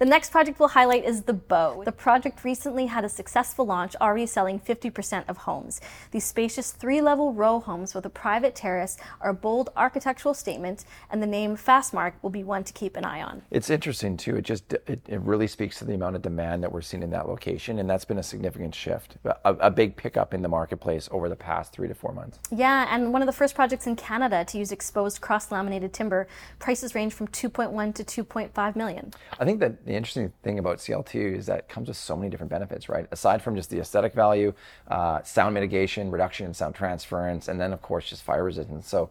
The 0.00 0.06
next 0.06 0.30
project 0.30 0.58
we'll 0.58 0.70
highlight 0.70 1.04
is 1.04 1.24
The 1.24 1.34
Bow. 1.34 1.82
The 1.84 1.92
project 1.92 2.42
recently 2.42 2.86
had 2.86 3.04
a 3.04 3.08
successful 3.10 3.66
launch, 3.66 3.94
already 4.00 4.24
selling 4.24 4.58
50% 4.58 5.28
of 5.28 5.36
homes. 5.36 5.82
These 6.10 6.24
spacious 6.24 6.72
three 6.72 7.02
level 7.02 7.34
row 7.34 7.60
homes 7.60 7.94
with 7.94 8.06
a 8.06 8.08
private 8.08 8.54
terrace 8.54 8.96
are 9.20 9.28
a 9.28 9.34
bold 9.34 9.68
architectural 9.76 10.32
statement, 10.32 10.86
and 11.10 11.22
the 11.22 11.26
name 11.26 11.54
Fastmark 11.54 12.14
will 12.22 12.30
be 12.30 12.42
one 12.42 12.64
to 12.64 12.72
keep 12.72 12.96
an 12.96 13.04
eye 13.04 13.20
on. 13.20 13.42
It's 13.50 13.68
interesting, 13.68 14.16
too. 14.16 14.36
It 14.36 14.46
just 14.46 14.72
it, 14.72 15.02
it 15.06 15.20
really 15.20 15.46
speaks 15.46 15.78
to 15.80 15.84
the 15.84 15.92
amount 15.92 16.16
of 16.16 16.22
demand 16.22 16.62
that 16.62 16.72
we're 16.72 16.80
seeing 16.80 17.02
in 17.02 17.10
that 17.10 17.28
location, 17.28 17.78
and 17.78 17.90
that's 17.90 18.06
been 18.06 18.16
a 18.16 18.22
significant 18.22 18.74
shift, 18.74 19.18
a, 19.26 19.34
a 19.44 19.70
big 19.70 19.96
pickup 19.96 20.32
in 20.32 20.40
the 20.40 20.48
marketplace 20.48 21.10
over 21.12 21.28
the 21.28 21.36
past 21.36 21.74
three 21.74 21.88
to 21.88 21.94
four 21.94 22.14
months. 22.14 22.38
Yeah, 22.50 22.88
and 22.90 23.12
one 23.12 23.20
of 23.20 23.26
the 23.26 23.34
first 23.34 23.54
projects 23.54 23.86
in 23.86 23.96
Canada 23.96 24.46
to 24.46 24.56
use 24.56 24.72
exposed 24.72 25.20
cross 25.20 25.52
laminated 25.52 25.92
timber. 25.92 26.26
Prices 26.58 26.94
range 26.94 27.12
from 27.12 27.28
2.1 27.28 27.94
to 27.96 28.24
2.5 28.24 28.76
million. 28.76 29.12
I 29.38 29.44
think 29.44 29.60
that 29.60 29.74
the 29.90 29.96
interesting 29.96 30.32
thing 30.44 30.60
about 30.60 30.78
CLT 30.78 31.36
is 31.36 31.46
that 31.46 31.58
it 31.58 31.68
comes 31.68 31.88
with 31.88 31.96
so 31.96 32.16
many 32.16 32.30
different 32.30 32.50
benefits, 32.50 32.88
right? 32.88 33.06
Aside 33.10 33.42
from 33.42 33.56
just 33.56 33.70
the 33.70 33.80
aesthetic 33.80 34.14
value, 34.14 34.52
uh, 34.86 35.20
sound 35.22 35.52
mitigation, 35.52 36.12
reduction 36.12 36.46
in 36.46 36.54
sound 36.54 36.76
transference, 36.76 37.48
and 37.48 37.60
then 37.60 37.72
of 37.72 37.82
course 37.82 38.08
just 38.08 38.22
fire 38.22 38.44
resistance. 38.44 38.88
So 38.88 39.10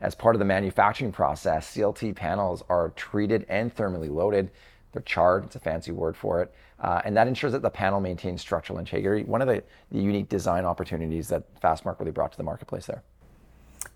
as 0.00 0.14
part 0.14 0.36
of 0.36 0.38
the 0.38 0.44
manufacturing 0.44 1.10
process, 1.10 1.74
CLT 1.74 2.14
panels 2.14 2.62
are 2.68 2.90
treated 2.90 3.44
and 3.48 3.74
thermally 3.74 4.08
loaded. 4.08 4.52
They're 4.92 5.02
charred, 5.02 5.46
it's 5.46 5.56
a 5.56 5.60
fancy 5.60 5.90
word 5.90 6.16
for 6.16 6.42
it. 6.42 6.54
Uh, 6.78 7.02
and 7.04 7.16
that 7.16 7.26
ensures 7.26 7.50
that 7.50 7.62
the 7.62 7.70
panel 7.70 8.00
maintains 8.00 8.40
structural 8.40 8.78
integrity. 8.78 9.24
One 9.24 9.42
of 9.42 9.48
the, 9.48 9.64
the 9.90 10.00
unique 10.00 10.28
design 10.28 10.64
opportunities 10.64 11.26
that 11.28 11.42
Fastmark 11.60 11.98
really 11.98 12.12
brought 12.12 12.30
to 12.30 12.38
the 12.38 12.44
marketplace 12.44 12.86
there. 12.86 13.02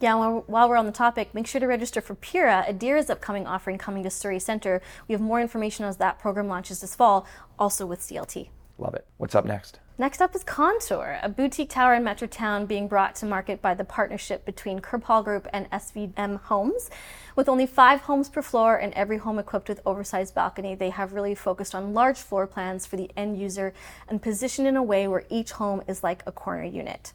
Yeah, 0.00 0.40
while 0.46 0.68
we're 0.68 0.76
on 0.76 0.86
the 0.86 0.92
topic, 0.92 1.34
make 1.34 1.46
sure 1.46 1.60
to 1.60 1.66
register 1.66 2.00
for 2.00 2.14
Pura, 2.16 2.64
Adera's 2.68 3.08
upcoming 3.08 3.46
offering 3.46 3.78
coming 3.78 4.02
to 4.02 4.10
Surrey 4.10 4.40
Centre. 4.40 4.82
We 5.06 5.12
have 5.12 5.20
more 5.20 5.40
information 5.40 5.84
as 5.84 5.98
that 5.98 6.18
program 6.18 6.48
launches 6.48 6.80
this 6.80 6.96
fall, 6.96 7.26
also 7.58 7.86
with 7.86 8.00
CLT. 8.00 8.48
Love 8.76 8.94
it. 8.94 9.06
What's 9.18 9.36
up 9.36 9.44
next? 9.44 9.78
Next 9.96 10.20
up 10.20 10.34
is 10.34 10.42
Contour, 10.42 11.20
a 11.22 11.28
boutique 11.28 11.70
tower 11.70 11.94
in 11.94 12.02
Metrotown 12.02 12.66
being 12.66 12.88
brought 12.88 13.14
to 13.16 13.26
market 13.26 13.62
by 13.62 13.74
the 13.74 13.84
partnership 13.84 14.44
between 14.44 14.80
Kirp 14.80 15.24
Group 15.24 15.46
and 15.52 15.70
SVM 15.70 16.40
Homes. 16.40 16.90
With 17.36 17.48
only 17.48 17.64
five 17.64 18.00
homes 18.00 18.28
per 18.28 18.42
floor 18.42 18.76
and 18.76 18.92
every 18.94 19.18
home 19.18 19.38
equipped 19.38 19.68
with 19.68 19.80
oversized 19.86 20.34
balcony, 20.34 20.74
they 20.74 20.90
have 20.90 21.12
really 21.12 21.36
focused 21.36 21.76
on 21.76 21.94
large 21.94 22.18
floor 22.18 22.48
plans 22.48 22.84
for 22.84 22.96
the 22.96 23.08
end 23.16 23.38
user 23.38 23.72
and 24.08 24.20
positioned 24.20 24.66
in 24.66 24.74
a 24.74 24.82
way 24.82 25.06
where 25.06 25.22
each 25.30 25.52
home 25.52 25.80
is 25.86 26.02
like 26.02 26.24
a 26.26 26.32
corner 26.32 26.64
unit. 26.64 27.12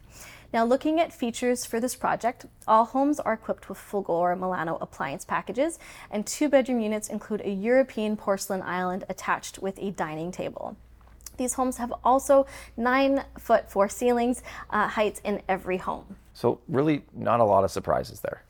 Now, 0.52 0.66
looking 0.66 1.00
at 1.00 1.14
features 1.14 1.64
for 1.64 1.80
this 1.80 1.96
project, 1.96 2.48
all 2.68 2.86
homes 2.86 3.20
are 3.20 3.34
equipped 3.34 3.70
with 3.70 3.78
Fulgor 3.78 4.36
Milano 4.36 4.80
appliance 4.82 5.24
packages, 5.24 5.78
and 6.10 6.26
two 6.26 6.50
bedroom 6.50 6.80
units 6.80 7.08
include 7.08 7.42
a 7.42 7.52
European 7.52 8.18
porcelain 8.18 8.64
island 8.64 9.04
attached 9.10 9.60
with 9.60 9.78
a 9.78 9.92
dining 9.92 10.32
table. 10.32 10.76
These 11.38 11.54
homes 11.54 11.78
have 11.78 11.94
also 12.04 12.48
nine 12.76 13.24
foot 13.38 13.70
four 13.70 13.90
ceilings 13.90 14.42
uh, 14.72 14.88
heights 14.88 15.22
in 15.24 15.44
every 15.48 15.78
home. 15.78 16.16
So, 16.34 16.62
really, 16.68 17.04
not 17.14 17.40
a 17.40 17.46
lot 17.46 17.64
of 17.64 17.70
surprises 17.70 18.22
there. 18.22 18.42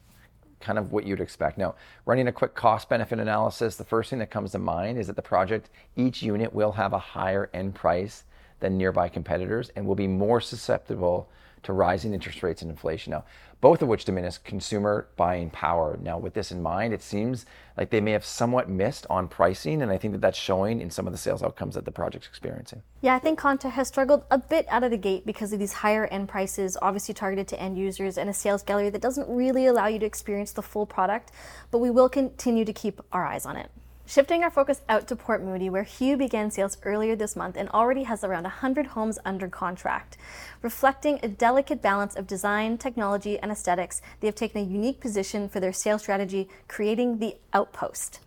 Kind 0.62 0.80
of 0.80 0.94
what 0.94 1.06
you'd 1.06 1.20
expect. 1.20 1.58
Now, 1.58 1.76
running 2.06 2.30
a 2.30 2.32
quick 2.32 2.56
cost 2.56 2.88
benefit 2.88 3.20
analysis, 3.20 3.76
the 3.76 3.84
first 3.84 4.10
thing 4.10 4.20
that 4.20 4.32
comes 4.32 4.52
to 4.54 4.60
mind 4.60 4.98
is 4.98 5.08
that 5.08 5.18
the 5.18 5.22
project, 5.22 5.70
each 5.98 6.24
unit 6.24 6.54
will 6.54 6.72
have 6.72 6.94
a 6.94 7.00
higher 7.00 7.50
end 7.54 7.76
price 7.76 8.24
than 8.62 8.78
nearby 8.78 9.10
competitors 9.10 9.70
and 9.76 9.86
will 9.86 9.96
be 9.96 10.08
more 10.08 10.40
susceptible 10.40 11.30
to 11.64 11.74
rising 11.74 12.14
interest 12.14 12.44
rates 12.44 12.62
and 12.62 12.72
inflation 12.72 13.12
now, 13.12 13.26
both 13.62 13.82
of 13.82 13.88
which 13.88 14.06
diminish 14.06 14.38
consumer 14.38 15.08
buying 15.18 15.50
power. 15.50 15.98
Now, 16.02 16.18
with 16.18 16.34
this 16.34 16.52
in 16.52 16.62
mind, 16.62 16.94
it 16.94 17.02
seems 17.02 17.46
like 17.78 17.90
they 17.90 18.00
may 18.02 18.12
have 18.12 18.26
somewhat 18.26 18.70
missed 18.70 19.06
on 19.10 19.28
pricing, 19.28 19.82
and 19.82 19.92
I 19.92 19.98
think 19.98 20.14
that 20.14 20.22
that's 20.22 20.38
showing 20.38 20.82
in 20.82 20.90
some 20.90 21.08
of 21.08 21.14
the 21.14 21.18
sales 21.18 21.44
outcomes 21.44 21.76
that 21.76 21.86
the 21.86 21.92
project's 21.92 22.28
experiencing. 22.28 22.82
Yeah, 23.02 23.16
I 23.16 23.20
think 23.20 23.38
Contour 23.38 23.72
has 23.72 23.88
struggled 23.88 24.24
a 24.32 24.38
bit 24.38 24.66
out 24.70 24.84
of 24.84 24.92
the 24.92 24.98
gate 24.98 25.26
because 25.26 25.52
of 25.52 25.60
these 25.60 25.74
higher 25.74 26.06
end 26.08 26.30
prices, 26.30 26.78
obviously 26.82 27.14
targeted 27.14 27.48
to 27.50 27.60
end 27.60 27.78
users, 27.78 28.18
and 28.18 28.30
a 28.30 28.34
sales 28.34 28.64
gallery 28.64 28.90
that 28.90 29.02
doesn't 29.02 29.28
really 29.30 29.66
allow 29.66 29.88
you 29.88 30.00
to 30.00 30.06
experience 30.06 30.52
the 30.52 30.62
full 30.62 30.86
product, 30.86 31.32
but 31.72 31.80
we 31.80 31.90
will 31.90 32.10
continue 32.10 32.66
to 32.66 32.74
keep 32.74 33.02
our 33.12 33.26
eyes 33.26 33.46
on 33.46 33.58
it. 33.58 33.70
Shifting 34.10 34.44
our 34.44 34.50
focus 34.50 34.82
out 34.90 35.08
to 35.10 35.16
Port 35.16 35.44
Moody, 35.44 35.70
where 35.70 35.84
Hue 35.84 36.18
began 36.18 36.50
sales 36.50 36.80
earlier 36.82 37.16
this 37.16 37.36
month 37.36 37.56
and 37.56 37.70
already 37.70 38.06
has 38.06 38.24
around 38.24 38.42
100 38.42 38.88
homes 38.88 39.20
under 39.24 39.48
contract. 39.48 40.18
Reflecting 40.64 41.20
a 41.22 41.28
delicate 41.28 41.80
balance 41.84 42.16
of 42.16 42.26
design, 42.26 42.80
technology, 42.80 43.38
and 43.38 43.52
aesthetics, 43.52 44.02
they 44.20 44.28
have 44.28 44.34
taken 44.34 44.62
a 44.62 44.66
unique 44.66 45.00
position 45.00 45.48
for 45.48 45.60
their 45.60 45.72
sales 45.72 46.02
strategy, 46.02 46.50
creating 46.68 47.20
the 47.20 47.36
Outpost. 47.54 48.20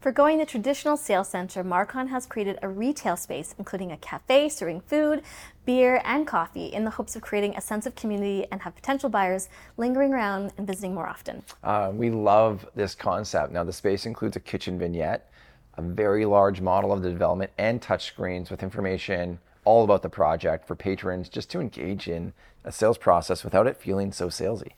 Forgoing 0.00 0.38
the 0.38 0.46
traditional 0.46 0.96
sales 0.96 1.28
center, 1.28 1.62
Marcon 1.62 2.08
has 2.08 2.24
created 2.24 2.58
a 2.62 2.68
retail 2.70 3.18
space, 3.18 3.54
including 3.58 3.92
a 3.92 3.98
cafe 3.98 4.48
serving 4.48 4.80
food, 4.80 5.20
beer, 5.66 6.00
and 6.06 6.26
coffee, 6.26 6.68
in 6.68 6.84
the 6.84 6.90
hopes 6.90 7.16
of 7.16 7.22
creating 7.22 7.54
a 7.54 7.60
sense 7.60 7.84
of 7.84 7.94
community 7.96 8.46
and 8.50 8.62
have 8.62 8.74
potential 8.74 9.10
buyers 9.10 9.50
lingering 9.76 10.14
around 10.14 10.54
and 10.56 10.66
visiting 10.66 10.94
more 10.94 11.06
often. 11.06 11.42
Uh, 11.62 11.92
we 11.92 12.08
love 12.08 12.66
this 12.74 12.94
concept. 12.94 13.52
Now, 13.52 13.62
the 13.62 13.74
space 13.74 14.06
includes 14.06 14.36
a 14.36 14.40
kitchen 14.40 14.78
vignette, 14.78 15.30
a 15.74 15.82
very 15.82 16.24
large 16.24 16.62
model 16.62 16.94
of 16.94 17.02
the 17.02 17.10
development, 17.10 17.50
and 17.58 17.82
touchscreens 17.82 18.50
with 18.50 18.62
information 18.62 19.38
all 19.66 19.84
about 19.84 20.00
the 20.00 20.08
project 20.08 20.66
for 20.66 20.74
patrons 20.74 21.28
just 21.28 21.50
to 21.50 21.60
engage 21.60 22.08
in 22.08 22.32
a 22.64 22.72
sales 22.72 22.96
process 22.96 23.44
without 23.44 23.66
it 23.66 23.76
feeling 23.76 24.12
so 24.12 24.28
salesy. 24.28 24.72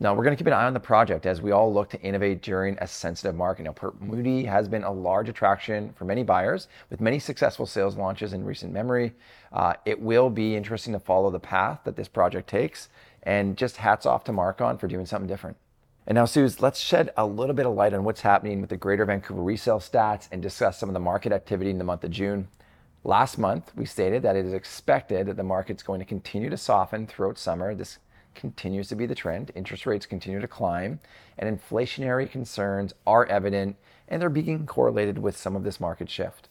Now, 0.00 0.12
we're 0.12 0.24
going 0.24 0.36
to 0.36 0.40
keep 0.40 0.48
an 0.48 0.52
eye 0.52 0.64
on 0.64 0.74
the 0.74 0.80
project 0.80 1.24
as 1.24 1.40
we 1.40 1.52
all 1.52 1.72
look 1.72 1.88
to 1.90 2.00
innovate 2.00 2.42
during 2.42 2.76
a 2.80 2.86
sensitive 2.86 3.36
market. 3.36 3.62
Now, 3.62 3.74
Moody 4.00 4.44
has 4.44 4.66
been 4.66 4.82
a 4.82 4.90
large 4.90 5.28
attraction 5.28 5.92
for 5.96 6.04
many 6.04 6.24
buyers 6.24 6.66
with 6.90 7.00
many 7.00 7.20
successful 7.20 7.64
sales 7.64 7.96
launches 7.96 8.32
in 8.32 8.44
recent 8.44 8.72
memory. 8.72 9.12
Uh, 9.52 9.74
it 9.84 10.00
will 10.00 10.30
be 10.30 10.56
interesting 10.56 10.92
to 10.94 10.98
follow 10.98 11.30
the 11.30 11.38
path 11.38 11.80
that 11.84 11.94
this 11.94 12.08
project 12.08 12.48
takes, 12.48 12.88
and 13.22 13.56
just 13.56 13.76
hats 13.76 14.04
off 14.04 14.24
to 14.24 14.32
Marcon 14.32 14.80
for 14.80 14.88
doing 14.88 15.06
something 15.06 15.28
different. 15.28 15.56
And 16.08 16.16
now, 16.16 16.24
Suze, 16.24 16.60
let's 16.60 16.80
shed 16.80 17.12
a 17.16 17.24
little 17.24 17.54
bit 17.54 17.64
of 17.64 17.74
light 17.74 17.94
on 17.94 18.02
what's 18.02 18.20
happening 18.20 18.60
with 18.60 18.70
the 18.70 18.76
Greater 18.76 19.04
Vancouver 19.04 19.42
resale 19.42 19.78
stats 19.78 20.28
and 20.32 20.42
discuss 20.42 20.76
some 20.76 20.88
of 20.88 20.94
the 20.94 21.00
market 21.00 21.32
activity 21.32 21.70
in 21.70 21.78
the 21.78 21.84
month 21.84 22.02
of 22.02 22.10
June. 22.10 22.48
Last 23.04 23.38
month, 23.38 23.70
we 23.76 23.84
stated 23.84 24.22
that 24.22 24.34
it 24.34 24.44
is 24.44 24.54
expected 24.54 25.28
that 25.28 25.36
the 25.36 25.42
market's 25.44 25.82
going 25.82 26.00
to 26.00 26.06
continue 26.06 26.50
to 26.50 26.56
soften 26.56 27.06
throughout 27.06 27.38
summer. 27.38 27.74
This 27.74 27.98
continues 28.34 28.88
to 28.88 28.94
be 28.94 29.06
the 29.06 29.14
trend. 29.14 29.50
Interest 29.54 29.86
rates 29.86 30.06
continue 30.06 30.40
to 30.40 30.48
climb, 30.48 31.00
and 31.38 31.60
inflationary 31.60 32.30
concerns 32.30 32.92
are 33.06 33.26
evident, 33.26 33.76
and 34.08 34.20
they're 34.20 34.28
being 34.28 34.66
correlated 34.66 35.18
with 35.18 35.36
some 35.36 35.56
of 35.56 35.64
this 35.64 35.80
market 35.80 36.10
shift. 36.10 36.48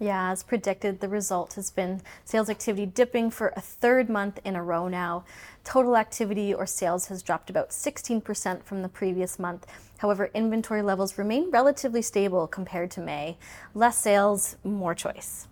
Yeah, 0.00 0.32
as 0.32 0.42
predicted, 0.42 1.00
the 1.00 1.08
result 1.08 1.54
has 1.54 1.70
been 1.70 2.02
sales 2.24 2.50
activity 2.50 2.84
dipping 2.84 3.30
for 3.30 3.52
a 3.56 3.60
third 3.60 4.10
month 4.10 4.40
in 4.44 4.56
a 4.56 4.62
row 4.62 4.88
now. 4.88 5.24
Total 5.62 5.96
activity 5.96 6.52
or 6.52 6.66
sales 6.66 7.06
has 7.06 7.22
dropped 7.22 7.48
about 7.48 7.70
16% 7.70 8.64
from 8.64 8.82
the 8.82 8.88
previous 8.88 9.38
month. 9.38 9.66
However, 9.98 10.30
inventory 10.34 10.82
levels 10.82 11.16
remain 11.16 11.50
relatively 11.50 12.02
stable 12.02 12.48
compared 12.48 12.90
to 12.92 13.00
May. 13.00 13.38
Less 13.72 13.96
sales, 13.96 14.56
more 14.64 14.94
choice. 14.94 15.46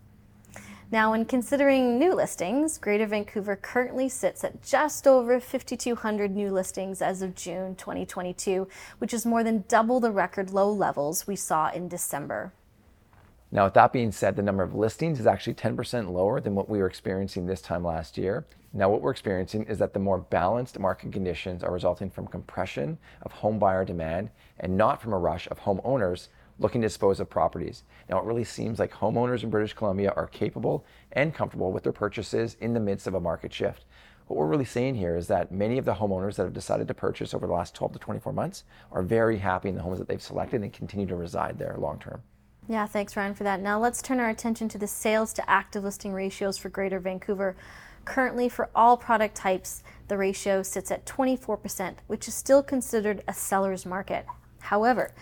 Now, 0.93 1.13
when 1.13 1.25
considering 1.25 1.99
new 1.99 2.15
listings, 2.15 2.77
Greater 2.77 3.07
Vancouver 3.07 3.57
currently 3.57 4.11
sits 4.11 4.45
at 4.45 4.63
just 4.63 5.07
over 5.07 5.41
5,200 5.41 6.37
new 6.37 6.51
listings 6.51 7.01
as 7.01 7.23
of 7.23 7.35
June 7.35 7.77
2022, 7.77 8.69
which 8.99 9.15
is 9.15 9.25
more 9.25 9.43
than 9.43 9.65
double 9.69 10.01
the 10.01 10.11
record 10.11 10.51
low 10.51 10.71
levels 10.71 11.27
we 11.27 11.35
saw 11.35 11.71
in 11.71 11.89
December. 11.89 12.53
Now, 13.51 13.65
with 13.65 13.73
that 13.73 13.95
being 13.95 14.13
said, 14.13 14.37
the 14.37 14.43
number 14.43 14.63
of 14.63 14.75
listings 14.75 15.19
is 15.19 15.27
actually 15.27 15.55
10% 15.55 16.11
lower 16.11 16.43
than 16.43 16.55
what 16.55 16.69
we 16.69 16.79
were 16.79 16.87
experiencing 16.87 17.47
this 17.47 17.63
time 17.63 17.83
last 17.83 18.19
year. 18.19 18.45
Now, 18.75 18.91
what 18.91 19.01
we're 19.01 19.13
experiencing 19.13 19.63
is 19.65 19.79
that 19.79 19.95
the 19.95 19.99
more 19.99 20.19
balanced 20.19 20.79
market 20.79 21.11
conditions 21.11 21.65
are 21.65 21.73
resulting 21.73 22.11
from 22.11 22.27
compression 22.27 22.99
of 23.23 23.33
home 23.33 23.59
buyer 23.59 23.87
demand 23.87 24.29
and 24.61 24.77
not 24.77 25.01
from 25.01 25.15
a 25.15 25.19
rush 25.19 25.49
of 25.51 25.61
homeowners 25.61 26.29
looking 26.63 26.81
to 26.81 26.87
dispose 26.87 27.21
of 27.21 27.29
properties. 27.29 27.85
Now, 28.09 28.19
it 28.19 28.25
really 28.25 28.45
seems 28.45 28.79
like 28.79 28.93
homeowners 28.93 29.43
in 29.43 29.51
British 29.51 29.75
Columbia 29.75 30.13
are 30.17 30.27
capable 30.27 30.87
and 31.13 31.35
comfortable 31.35 31.73
with 31.73 31.83
their 31.83 31.93
purchases 31.93 32.57
in 32.61 32.73
the 32.73 32.81
midst 32.81 33.07
of 33.07 33.15
a 33.15 33.21
market 33.21 33.53
shift. 33.53 33.85
What 34.29 34.39
we're 34.39 34.47
really 34.47 34.65
seeing 34.65 34.95
here 34.95 35.17
is 35.17 35.27
that 35.27 35.53
many 35.53 35.77
of 35.77 35.85
the 35.85 35.95
homeowners 35.95 36.37
that 36.37 36.45
have 36.45 36.53
decided 36.53 36.89
to 36.89 36.95
purchase 36.95 37.35
over 37.35 37.47
the 37.47 37.53
last 37.53 37.75
12 37.75 37.95
to 37.95 37.99
24 37.99 38.33
months 38.33 38.65
are 38.93 39.03
very 39.03 39.39
happy 39.39 39.69
in 39.69 39.75
the 39.75 39.83
homes 39.83 39.99
that 39.99 40.09
they've 40.09 40.23
selected 40.23 40.63
and 40.63 40.73
continue 40.73 41.07
to 41.07 41.17
reside 41.17 41.59
there 41.59 41.77
long 41.79 41.99
term. 41.99 42.23
Yeah, 42.69 42.87
thanks, 42.87 43.17
Ryan, 43.17 43.35
for 43.35 43.43
that. 43.45 43.61
Now 43.61 43.81
let's 43.81 44.01
turn 44.01 44.21
our 44.21 44.31
attention 44.31 44.69
to 44.69 44.79
the 44.79 44.87
sales 44.87 45.33
to 45.35 45.51
active 45.51 45.83
listing 45.83 46.13
ratios 46.13 46.57
for 46.57 46.69
Greater 46.69 47.01
Vancouver. 47.01 47.57
Currently, 48.05 48.49
for 48.49 48.71
all 48.75 48.97
product 48.97 49.35
types, 49.35 49.83
the 50.09 50.17
ratio 50.17 50.63
sits 50.63 50.91
at 50.91 51.05
24%, 51.05 51.97
which 52.07 52.29
is 52.29 52.35
still 52.35 52.63
considered 52.63 53.23
a 53.27 53.35
seller's 53.35 53.85
market. 53.85 54.27
However, 54.61 55.13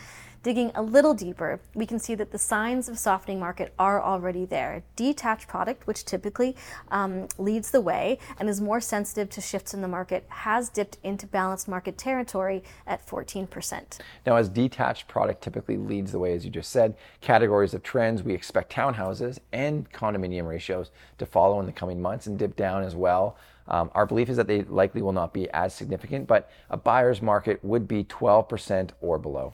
Digging 0.43 0.73
a 0.75 0.81
little 0.81 1.13
deeper, 1.13 1.61
we 1.75 1.85
can 1.85 1.99
see 1.99 2.15
that 2.15 2.33
the 2.33 2.39
signs 2.39 2.89
of 2.89 2.99
softening 2.99 3.39
market 3.39 3.75
are 3.79 4.03
already 4.03 4.47
there. 4.47 4.83
Detached 4.97 5.47
product, 5.47 5.87
which 5.87 6.07
typically 6.07 6.57
um, 6.91 7.29
leads 7.37 7.71
the 7.71 7.83
way 7.83 8.19
and 8.39 8.49
is 8.49 8.59
more 8.59 8.81
sensitive 8.81 9.29
to 9.31 9.43
shifts 9.43 9.75
in 9.75 9.83
the 9.83 9.89
market, 9.89 10.25
has 10.29 10.71
dipped 10.71 10.97
into 11.03 11.27
balanced 11.27 11.69
market 11.69 11.99
territory 11.99 12.65
at 12.87 13.07
14%. 13.07 13.99
Now, 14.25 14.37
as 14.37 14.49
detached 14.49 15.09
product 15.09 15.45
typically 15.45 15.77
leads 15.77 16.11
the 16.11 16.19
way, 16.19 16.33
as 16.33 16.43
you 16.43 16.51
just 16.51 16.73
said, 16.73 16.97
categories 17.21 17.75
of 17.75 17.83
trends, 17.83 18.23
we 18.23 18.33
expect 18.33 18.73
townhouses 18.73 19.41
and 19.53 19.93
condominium 19.93 20.49
ratios 20.49 20.91
to 21.19 21.27
follow 21.27 21.61
in 21.61 21.67
the 21.67 21.73
coming 21.73 22.01
months 22.01 22.27
and 22.27 22.39
dip 22.39 22.57
down 22.57 22.83
as 22.83 22.97
well. 22.97 23.37
Um, 23.69 23.91
our 23.95 24.07
belief 24.07 24.31
is 24.31 24.39
that 24.39 24.47
they 24.47 24.63
likely 24.63 25.03
will 25.03 25.13
not 25.13 25.35
be 25.35 25.51
as 25.51 25.75
significant, 25.75 26.27
but 26.27 26.51
a 26.71 26.79
buyer's 26.79 27.21
market 27.21 27.63
would 27.63 27.87
be 27.87 28.05
12% 28.05 28.93
or 29.03 29.19
below. 29.19 29.53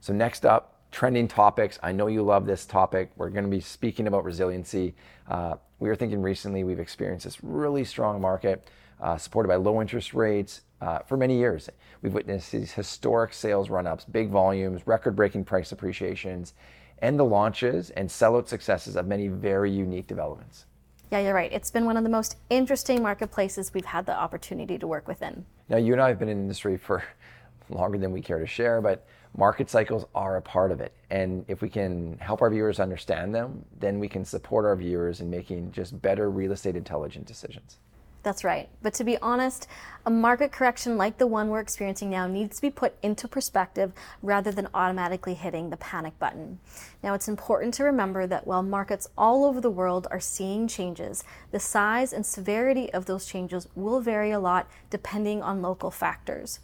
So, 0.00 0.14
next 0.14 0.46
up, 0.46 0.76
trending 0.90 1.28
topics. 1.28 1.78
I 1.82 1.92
know 1.92 2.06
you 2.06 2.22
love 2.22 2.46
this 2.46 2.64
topic. 2.64 3.10
We're 3.16 3.28
going 3.28 3.44
to 3.44 3.50
be 3.50 3.60
speaking 3.60 4.06
about 4.06 4.24
resiliency. 4.24 4.94
Uh, 5.28 5.56
we 5.78 5.88
were 5.88 5.96
thinking 5.96 6.22
recently 6.22 6.64
we've 6.64 6.80
experienced 6.80 7.24
this 7.24 7.44
really 7.44 7.84
strong 7.84 8.20
market 8.20 8.66
uh, 9.00 9.16
supported 9.16 9.48
by 9.48 9.56
low 9.56 9.80
interest 9.80 10.14
rates 10.14 10.62
uh, 10.80 11.00
for 11.00 11.16
many 11.16 11.36
years. 11.36 11.68
We've 12.02 12.14
witnessed 12.14 12.52
these 12.52 12.72
historic 12.72 13.34
sales 13.34 13.68
run 13.68 13.86
ups, 13.86 14.04
big 14.04 14.30
volumes, 14.30 14.86
record 14.86 15.16
breaking 15.16 15.44
price 15.44 15.72
appreciations, 15.72 16.54
and 17.00 17.18
the 17.18 17.24
launches 17.24 17.90
and 17.90 18.08
sellout 18.08 18.48
successes 18.48 18.96
of 18.96 19.06
many 19.06 19.28
very 19.28 19.70
unique 19.70 20.06
developments. 20.06 20.64
Yeah, 21.12 21.20
you're 21.20 21.34
right. 21.34 21.52
It's 21.52 21.70
been 21.70 21.84
one 21.84 21.96
of 21.96 22.04
the 22.04 22.10
most 22.10 22.36
interesting 22.50 23.02
marketplaces 23.02 23.74
we've 23.74 23.84
had 23.84 24.06
the 24.06 24.16
opportunity 24.16 24.78
to 24.78 24.86
work 24.86 25.08
within. 25.08 25.44
Now, 25.68 25.76
you 25.76 25.92
and 25.92 26.00
I 26.00 26.08
have 26.08 26.18
been 26.18 26.28
in 26.28 26.38
the 26.38 26.42
industry 26.42 26.76
for 26.76 27.02
longer 27.68 27.98
than 27.98 28.12
we 28.12 28.20
care 28.20 28.38
to 28.38 28.46
share, 28.46 28.80
but 28.80 29.06
market 29.36 29.70
cycles 29.70 30.04
are 30.14 30.36
a 30.36 30.42
part 30.42 30.72
of 30.72 30.80
it. 30.80 30.92
And 31.10 31.44
if 31.48 31.62
we 31.62 31.68
can 31.68 32.18
help 32.18 32.42
our 32.42 32.50
viewers 32.50 32.80
understand 32.80 33.34
them, 33.34 33.64
then 33.78 33.98
we 33.98 34.08
can 34.08 34.24
support 34.24 34.64
our 34.64 34.76
viewers 34.76 35.20
in 35.20 35.30
making 35.30 35.72
just 35.72 36.00
better 36.00 36.30
real 36.30 36.52
estate 36.52 36.76
intelligent 36.76 37.26
decisions. 37.26 37.78
That's 38.22 38.44
right. 38.44 38.68
But 38.82 38.92
to 38.94 39.04
be 39.04 39.16
honest, 39.18 39.66
a 40.04 40.10
market 40.10 40.52
correction 40.52 40.98
like 40.98 41.16
the 41.16 41.26
one 41.26 41.48
we're 41.48 41.60
experiencing 41.60 42.10
now 42.10 42.26
needs 42.26 42.56
to 42.56 42.62
be 42.62 42.68
put 42.70 42.94
into 43.02 43.26
perspective 43.26 43.92
rather 44.22 44.52
than 44.52 44.68
automatically 44.74 45.32
hitting 45.32 45.70
the 45.70 45.78
panic 45.78 46.18
button. 46.18 46.58
Now, 47.02 47.14
it's 47.14 47.28
important 47.28 47.72
to 47.74 47.84
remember 47.84 48.26
that 48.26 48.46
while 48.46 48.62
markets 48.62 49.08
all 49.16 49.46
over 49.46 49.60
the 49.60 49.70
world 49.70 50.06
are 50.10 50.20
seeing 50.20 50.68
changes, 50.68 51.24
the 51.50 51.60
size 51.60 52.12
and 52.12 52.26
severity 52.26 52.92
of 52.92 53.06
those 53.06 53.24
changes 53.24 53.68
will 53.74 54.00
vary 54.00 54.32
a 54.32 54.40
lot 54.40 54.68
depending 54.90 55.42
on 55.42 55.62
local 55.62 55.90
factors. 55.90 56.60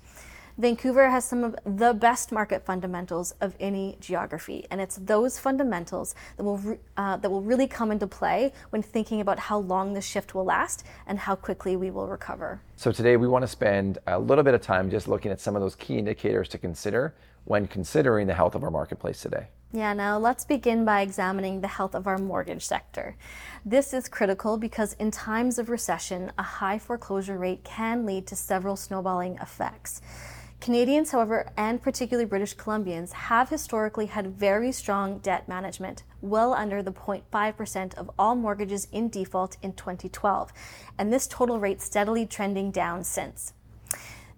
Vancouver 0.59 1.11
has 1.11 1.23
some 1.27 1.45
of 1.45 1.55
the 1.67 1.93
best 1.93 2.33
market 2.33 2.65
fundamentals 2.65 3.35
of 3.43 3.55
any 3.61 3.99
geography, 4.01 4.65
and 4.71 4.81
it's 4.81 4.97
those 4.97 5.39
fundamentals 5.39 6.15
that 6.39 6.45
will 6.45 6.57
re- 6.57 6.79
uh, 6.97 7.19
that 7.19 7.31
will 7.31 7.43
really 7.43 7.67
come 7.67 7.93
into 7.93 8.07
play 8.07 8.51
when 8.71 8.81
thinking 8.81 9.21
about 9.21 9.39
how 9.39 9.59
long 9.59 9.93
the 9.93 10.01
shift 10.01 10.35
will 10.35 10.47
last 10.47 10.85
and 11.07 11.19
how 11.19 11.35
quickly 11.35 11.77
we 11.77 11.91
will 11.91 12.07
recover. 12.07 12.59
So 12.77 12.91
today 12.91 13.19
we 13.19 13.29
want 13.29 13.43
to 13.43 13.49
spend 13.49 13.99
a 14.07 14.19
little 14.19 14.43
bit 14.43 14.55
of 14.55 14.63
time 14.63 14.91
just 14.91 15.09
looking 15.09 15.31
at 15.31 15.41
some 15.41 15.57
of 15.57 15.61
those 15.61 15.75
key 15.75 15.99
indicators 15.99 16.49
to 16.49 16.59
consider 16.59 17.15
when 17.45 17.67
considering 17.67 18.27
the 18.27 18.35
health 18.35 18.55
of 18.55 18.65
our 18.65 18.71
marketplace 18.71 19.21
today. 19.21 19.49
Yeah, 19.73 19.93
now 19.93 20.17
let's 20.17 20.47
begin 20.47 20.87
by 20.87 21.03
examining 21.03 21.61
the 21.61 21.69
health 21.69 21.95
of 21.95 22.07
our 22.07 22.17
mortgage 22.17 22.65
sector. 22.65 23.17
This 23.67 23.93
is 23.93 24.09
critical 24.09 24.57
because 24.57 24.95
in 24.95 25.11
times 25.11 25.59
of 25.59 25.69
recession, 25.69 26.33
a 26.39 26.43
high 26.43 26.79
foreclosure 26.79 27.37
rate 27.37 27.63
can 27.63 28.07
lead 28.07 28.27
to 28.29 28.37
several 28.37 28.77
snowballing 28.77 29.37
effects. 29.43 30.01
Canadians, 30.61 31.11
however, 31.11 31.51
and 31.57 31.81
particularly 31.81 32.25
British 32.25 32.57
Columbians, 32.57 33.13
have 33.13 33.51
historically 33.51 34.07
had 34.07 34.37
very 34.37 34.73
strong 34.73 35.19
debt 35.19 35.49
management, 35.49 36.03
well 36.21 36.55
under 36.55 36.83
the 36.83 36.93
0.5% 36.93 37.95
of 37.95 38.11
all 38.19 38.35
mortgages 38.35 38.89
in 38.91 39.09
default 39.09 39.57
in 39.63 39.75
2012, 39.75 40.53
and 40.99 41.13
this 41.13 41.27
total 41.27 41.61
rate 41.61 41.81
steadily 41.81 42.27
trending 42.27 42.71
down 42.71 43.05
since. 43.05 43.53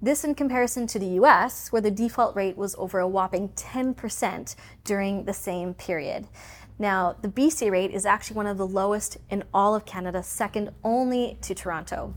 This 0.03 0.23
in 0.23 0.35
comparison 0.35 0.87
to 0.89 0.99
the 0.99 1.19
US, 1.21 1.73
where 1.73 1.83
the 1.83 1.91
default 1.91 2.37
rate 2.37 2.57
was 2.57 2.77
over 2.77 2.99
a 2.99 3.09
whopping 3.09 3.49
10% 3.51 4.55
during 4.85 5.25
the 5.25 5.33
same 5.33 5.75
period. 5.75 6.29
Now, 6.79 7.17
the 7.21 7.29
BC 7.29 7.71
rate 7.71 7.91
is 7.91 8.07
actually 8.07 8.37
one 8.37 8.47
of 8.47 8.59
the 8.59 8.67
lowest 8.67 9.19
in 9.31 9.45
all 9.53 9.75
of 9.75 9.85
Canada, 9.85 10.23
second 10.23 10.71
only 10.85 11.39
to 11.43 11.55
Toronto. 11.55 12.15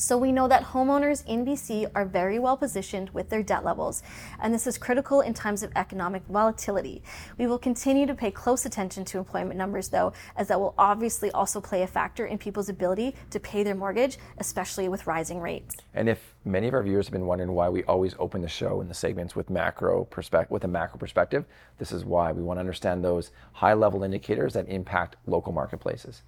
So 0.00 0.16
we 0.16 0.32
know 0.32 0.48
that 0.48 0.64
homeowners 0.64 1.26
in 1.26 1.44
BC 1.44 1.90
are 1.94 2.06
very 2.06 2.38
well 2.38 2.56
positioned 2.56 3.10
with 3.10 3.28
their 3.28 3.42
debt 3.42 3.66
levels, 3.66 4.02
and 4.40 4.54
this 4.54 4.66
is 4.66 4.78
critical 4.78 5.20
in 5.20 5.34
times 5.34 5.62
of 5.62 5.70
economic 5.76 6.22
volatility. 6.24 7.02
We 7.36 7.46
will 7.46 7.58
continue 7.58 8.06
to 8.06 8.14
pay 8.14 8.30
close 8.30 8.64
attention 8.64 9.04
to 9.04 9.18
employment 9.18 9.58
numbers, 9.58 9.90
though, 9.90 10.14
as 10.36 10.48
that 10.48 10.58
will 10.58 10.72
obviously 10.78 11.30
also 11.32 11.60
play 11.60 11.82
a 11.82 11.86
factor 11.86 12.24
in 12.24 12.38
people's 12.38 12.70
ability 12.70 13.14
to 13.28 13.38
pay 13.40 13.62
their 13.62 13.74
mortgage, 13.74 14.16
especially 14.38 14.88
with 14.88 15.06
rising 15.06 15.38
rates. 15.38 15.76
And 15.92 16.08
if 16.08 16.34
many 16.46 16.66
of 16.68 16.72
our 16.72 16.82
viewers 16.82 17.08
have 17.08 17.12
been 17.12 17.26
wondering 17.26 17.52
why 17.52 17.68
we 17.68 17.84
always 17.84 18.14
open 18.18 18.40
the 18.40 18.48
show 18.48 18.80
in 18.80 18.88
the 18.88 18.94
segments 18.94 19.36
with 19.36 19.50
macro 19.50 20.04
perspective, 20.06 20.50
with 20.50 20.64
a 20.64 20.68
macro 20.68 20.98
perspective, 20.98 21.44
this 21.76 21.92
is 21.92 22.06
why 22.06 22.32
we 22.32 22.42
want 22.42 22.56
to 22.56 22.60
understand 22.60 23.04
those 23.04 23.32
high-level 23.52 24.02
indicators 24.02 24.54
that 24.54 24.66
impact 24.66 25.16
local 25.26 25.52
marketplaces. 25.52 26.22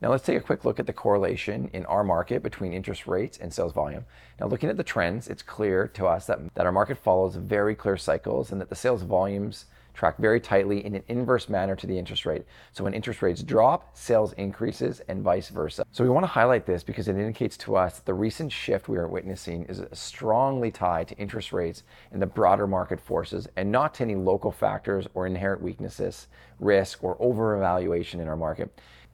Now 0.00 0.10
let's 0.10 0.24
take 0.24 0.36
a 0.36 0.40
quick 0.40 0.64
look 0.64 0.78
at 0.78 0.86
the 0.86 0.92
correlation 0.92 1.70
in 1.72 1.84
our 1.86 2.04
market 2.04 2.42
between 2.42 2.72
interest 2.72 3.08
rates 3.08 3.36
and 3.36 3.52
sales 3.52 3.72
volume. 3.72 4.04
Now 4.38 4.46
looking 4.46 4.68
at 4.68 4.76
the 4.76 4.84
trends, 4.84 5.26
it's 5.26 5.42
clear 5.42 5.88
to 5.88 6.06
us 6.06 6.26
that, 6.26 6.54
that 6.54 6.66
our 6.66 6.72
market 6.72 6.98
follows 6.98 7.34
very 7.34 7.74
clear 7.74 7.96
cycles 7.96 8.52
and 8.52 8.60
that 8.60 8.68
the 8.68 8.76
sales 8.76 9.02
volumes 9.02 9.64
track 9.98 10.16
very 10.18 10.40
tightly 10.40 10.86
in 10.86 10.94
an 10.94 11.02
inverse 11.08 11.48
manner 11.48 11.74
to 11.74 11.86
the 11.86 11.98
interest 11.98 12.24
rate. 12.24 12.44
So 12.72 12.84
when 12.84 12.94
interest 12.94 13.20
rates 13.20 13.42
drop, 13.42 13.96
sales 13.96 14.32
increases 14.34 15.00
and 15.08 15.22
vice 15.22 15.48
versa. 15.48 15.84
So 15.90 16.04
we 16.04 16.10
want 16.10 16.22
to 16.22 16.28
highlight 16.28 16.66
this 16.66 16.84
because 16.84 17.08
it 17.08 17.16
indicates 17.16 17.56
to 17.58 17.74
us 17.74 17.96
that 17.96 18.06
the 18.06 18.14
recent 18.14 18.52
shift 18.52 18.88
we 18.88 18.96
are 18.96 19.08
witnessing 19.08 19.64
is 19.64 19.82
strongly 19.92 20.70
tied 20.70 21.08
to 21.08 21.16
interest 21.16 21.52
rates 21.52 21.82
and 22.12 22.22
the 22.22 22.26
broader 22.26 22.68
market 22.68 23.00
forces 23.00 23.48
and 23.56 23.72
not 23.72 23.94
to 23.94 24.04
any 24.04 24.14
local 24.14 24.52
factors 24.52 25.08
or 25.14 25.26
inherent 25.26 25.60
weaknesses, 25.60 26.28
risk, 26.60 27.02
or 27.02 27.16
overvaluation 27.18 28.20
in 28.20 28.28
our 28.28 28.36
market 28.36 28.70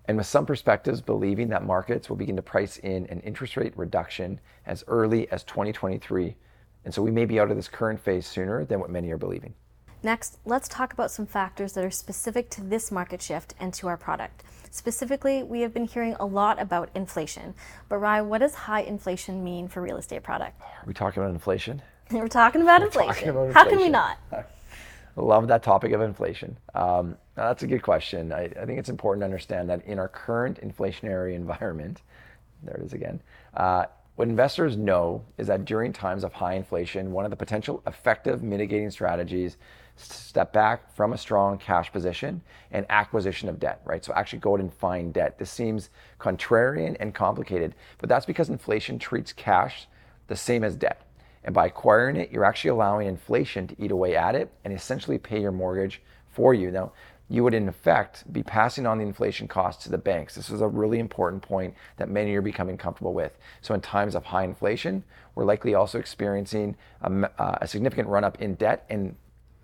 and 0.07 0.19
with 0.19 0.27
some 0.27 0.45
perspectives 0.45 1.01
believing 1.01 1.49
that 1.49 1.65
markets 1.65 2.11
will 2.11 2.17
begin 2.17 2.37
to 2.37 2.43
price 2.43 2.77
in 2.77 3.07
an 3.07 3.21
interest 3.21 3.57
rate 3.57 3.73
reduction 3.75 4.39
as 4.67 4.85
early 4.87 5.31
as 5.31 5.45
2023. 5.45 6.37
And 6.85 6.93
so 6.93 7.01
we 7.01 7.11
may 7.11 7.25
be 7.25 7.41
out 7.41 7.51
of 7.51 7.57
this 7.57 7.69
current 7.69 7.99
phase 7.99 8.27
sooner 8.27 8.67
than 8.67 8.81
what 8.81 8.91
many 8.91 9.11
are 9.11 9.17
believing. 9.17 9.55
Next, 10.05 10.37
let's 10.45 10.69
talk 10.69 10.93
about 10.93 11.11
some 11.11 11.25
factors 11.25 11.73
that 11.73 11.83
are 11.83 11.91
specific 11.91 12.51
to 12.51 12.61
this 12.61 12.93
market 12.93 13.23
shift 13.23 13.55
and 13.59 13.73
to 13.73 13.89
our 13.89 13.97
product. 13.97 14.45
Specifically, 14.71 15.43
we 15.43 15.63
have 15.63 15.73
been 15.73 15.87
hearing 15.87 16.15
a 16.21 16.27
lot 16.27 16.61
about 16.61 16.91
inflation. 16.95 17.55
But 17.89 17.97
Rye, 17.99 18.21
what 18.21 18.39
does 18.39 18.55
high 18.55 18.83
inflation 18.83 19.43
mean 19.43 19.67
for 19.67 19.81
real 19.81 19.97
estate 19.97 20.23
product? 20.23 20.61
Are 20.61 20.85
we 20.87 20.93
talking 20.93 21.23
about 21.23 21.33
inflation? 21.33 21.81
We're 22.11 22.29
talking 22.29 22.61
about, 22.61 22.83
We're 22.83 22.89
inflation. 22.89 23.15
Talking 23.15 23.29
about 23.31 23.47
inflation. 23.47 23.65
How 23.65 23.71
can 23.71 23.79
we 23.79 23.89
not? 23.89 24.19
Love 25.17 25.49
that 25.49 25.63
topic 25.63 25.93
of 25.93 26.03
inflation. 26.03 26.59
Um, 26.75 27.17
that's 27.35 27.63
a 27.63 27.67
good 27.67 27.83
question. 27.83 28.31
I, 28.31 28.43
I, 28.61 28.67
think 28.67 28.79
it's 28.79 28.91
important 28.91 29.23
to 29.23 29.25
understand 29.25 29.71
that 29.71 29.87
in 29.87 29.99
our 29.99 30.09
current 30.09 30.61
inflationary 30.61 31.35
environment, 31.35 32.03
there 32.63 32.75
it 32.75 32.83
is 32.83 32.93
again, 32.93 33.23
uh, 33.57 33.87
What 34.17 34.29
investors 34.29 34.77
know 34.77 35.25
is 35.39 35.47
that 35.47 35.65
during 35.65 35.95
times 35.95 36.25
of 36.25 36.35
high 36.35 36.55
inflation, 36.55 37.11
one 37.11 37.25
of 37.25 37.31
the 37.31 37.37
potential 37.37 37.83
effective 37.87 38.43
mitigating 38.43 38.91
strategies 38.91 39.57
step 39.97 40.53
back 40.53 40.93
from 40.95 41.13
a 41.13 41.19
strong 41.19 41.59
cash 41.59 41.93
position 41.93 42.43
and 42.73 42.85
acquisition 42.89 43.49
of 43.49 43.61
debt, 43.61 43.81
right? 43.85 44.05
So 44.05 44.13
actually 44.15 44.41
go 44.41 44.55
out 44.55 44.61
and 44.61 44.73
find 44.73 45.13
debt. 45.13 45.39
This 45.39 45.51
seems 45.51 45.91
contrarian 46.19 46.97
and 47.01 47.15
complicated, 47.15 47.75
but 47.99 48.09
that's 48.09 48.27
because 48.27 48.49
inflation 48.49 48.99
treats 48.99 49.33
cash 49.33 49.87
the 50.27 50.37
same 50.37 50.65
as 50.65 50.75
debt. 50.75 51.03
And 51.45 51.55
by 51.55 51.67
acquiring 51.67 52.17
it, 52.17 52.33
you're 52.33 52.45
actually 52.45 52.71
allowing 52.71 53.07
inflation 53.07 53.67
to 53.69 53.77
eat 53.79 53.91
away 53.91 54.17
at 54.17 54.35
it 54.35 54.51
and 54.65 54.73
essentially 54.73 55.19
pay 55.19 55.41
your 55.41 55.53
mortgage 55.53 56.01
for 56.31 56.55
you. 56.55 56.71
Now, 56.71 56.93
you 57.29 57.43
would 57.43 57.55
in 57.55 57.69
effect 57.69 58.31
be 58.33 58.43
passing 58.43 58.87
on 58.87 58.99
the 58.99 59.05
inflation 59.05 59.49
costs 59.49 59.85
to 59.85 59.91
the 59.91 59.99
banks. 59.99 60.35
This 60.35 60.51
is 60.51 60.61
a 60.61 60.69
really 60.69 60.99
important 60.99 61.43
point 61.43 61.75
that 61.97 62.09
many 62.09 62.35
are 62.35 62.43
becoming 62.43 62.77
comfortable 62.77 63.15
with. 63.15 63.39
So, 63.63 63.73
in 63.75 63.81
times 63.81 64.15
of 64.15 64.25
high 64.25 64.45
inflation, 64.45 65.05
we're 65.35 65.45
likely 65.45 65.75
also 65.75 65.99
experiencing 65.99 66.77
a, 67.01 67.31
uh, 67.41 67.59
a 67.63 67.67
significant 67.67 68.09
run 68.09 68.25
up 68.25 68.41
in 68.43 68.55
debt, 68.57 68.85
and 68.91 69.17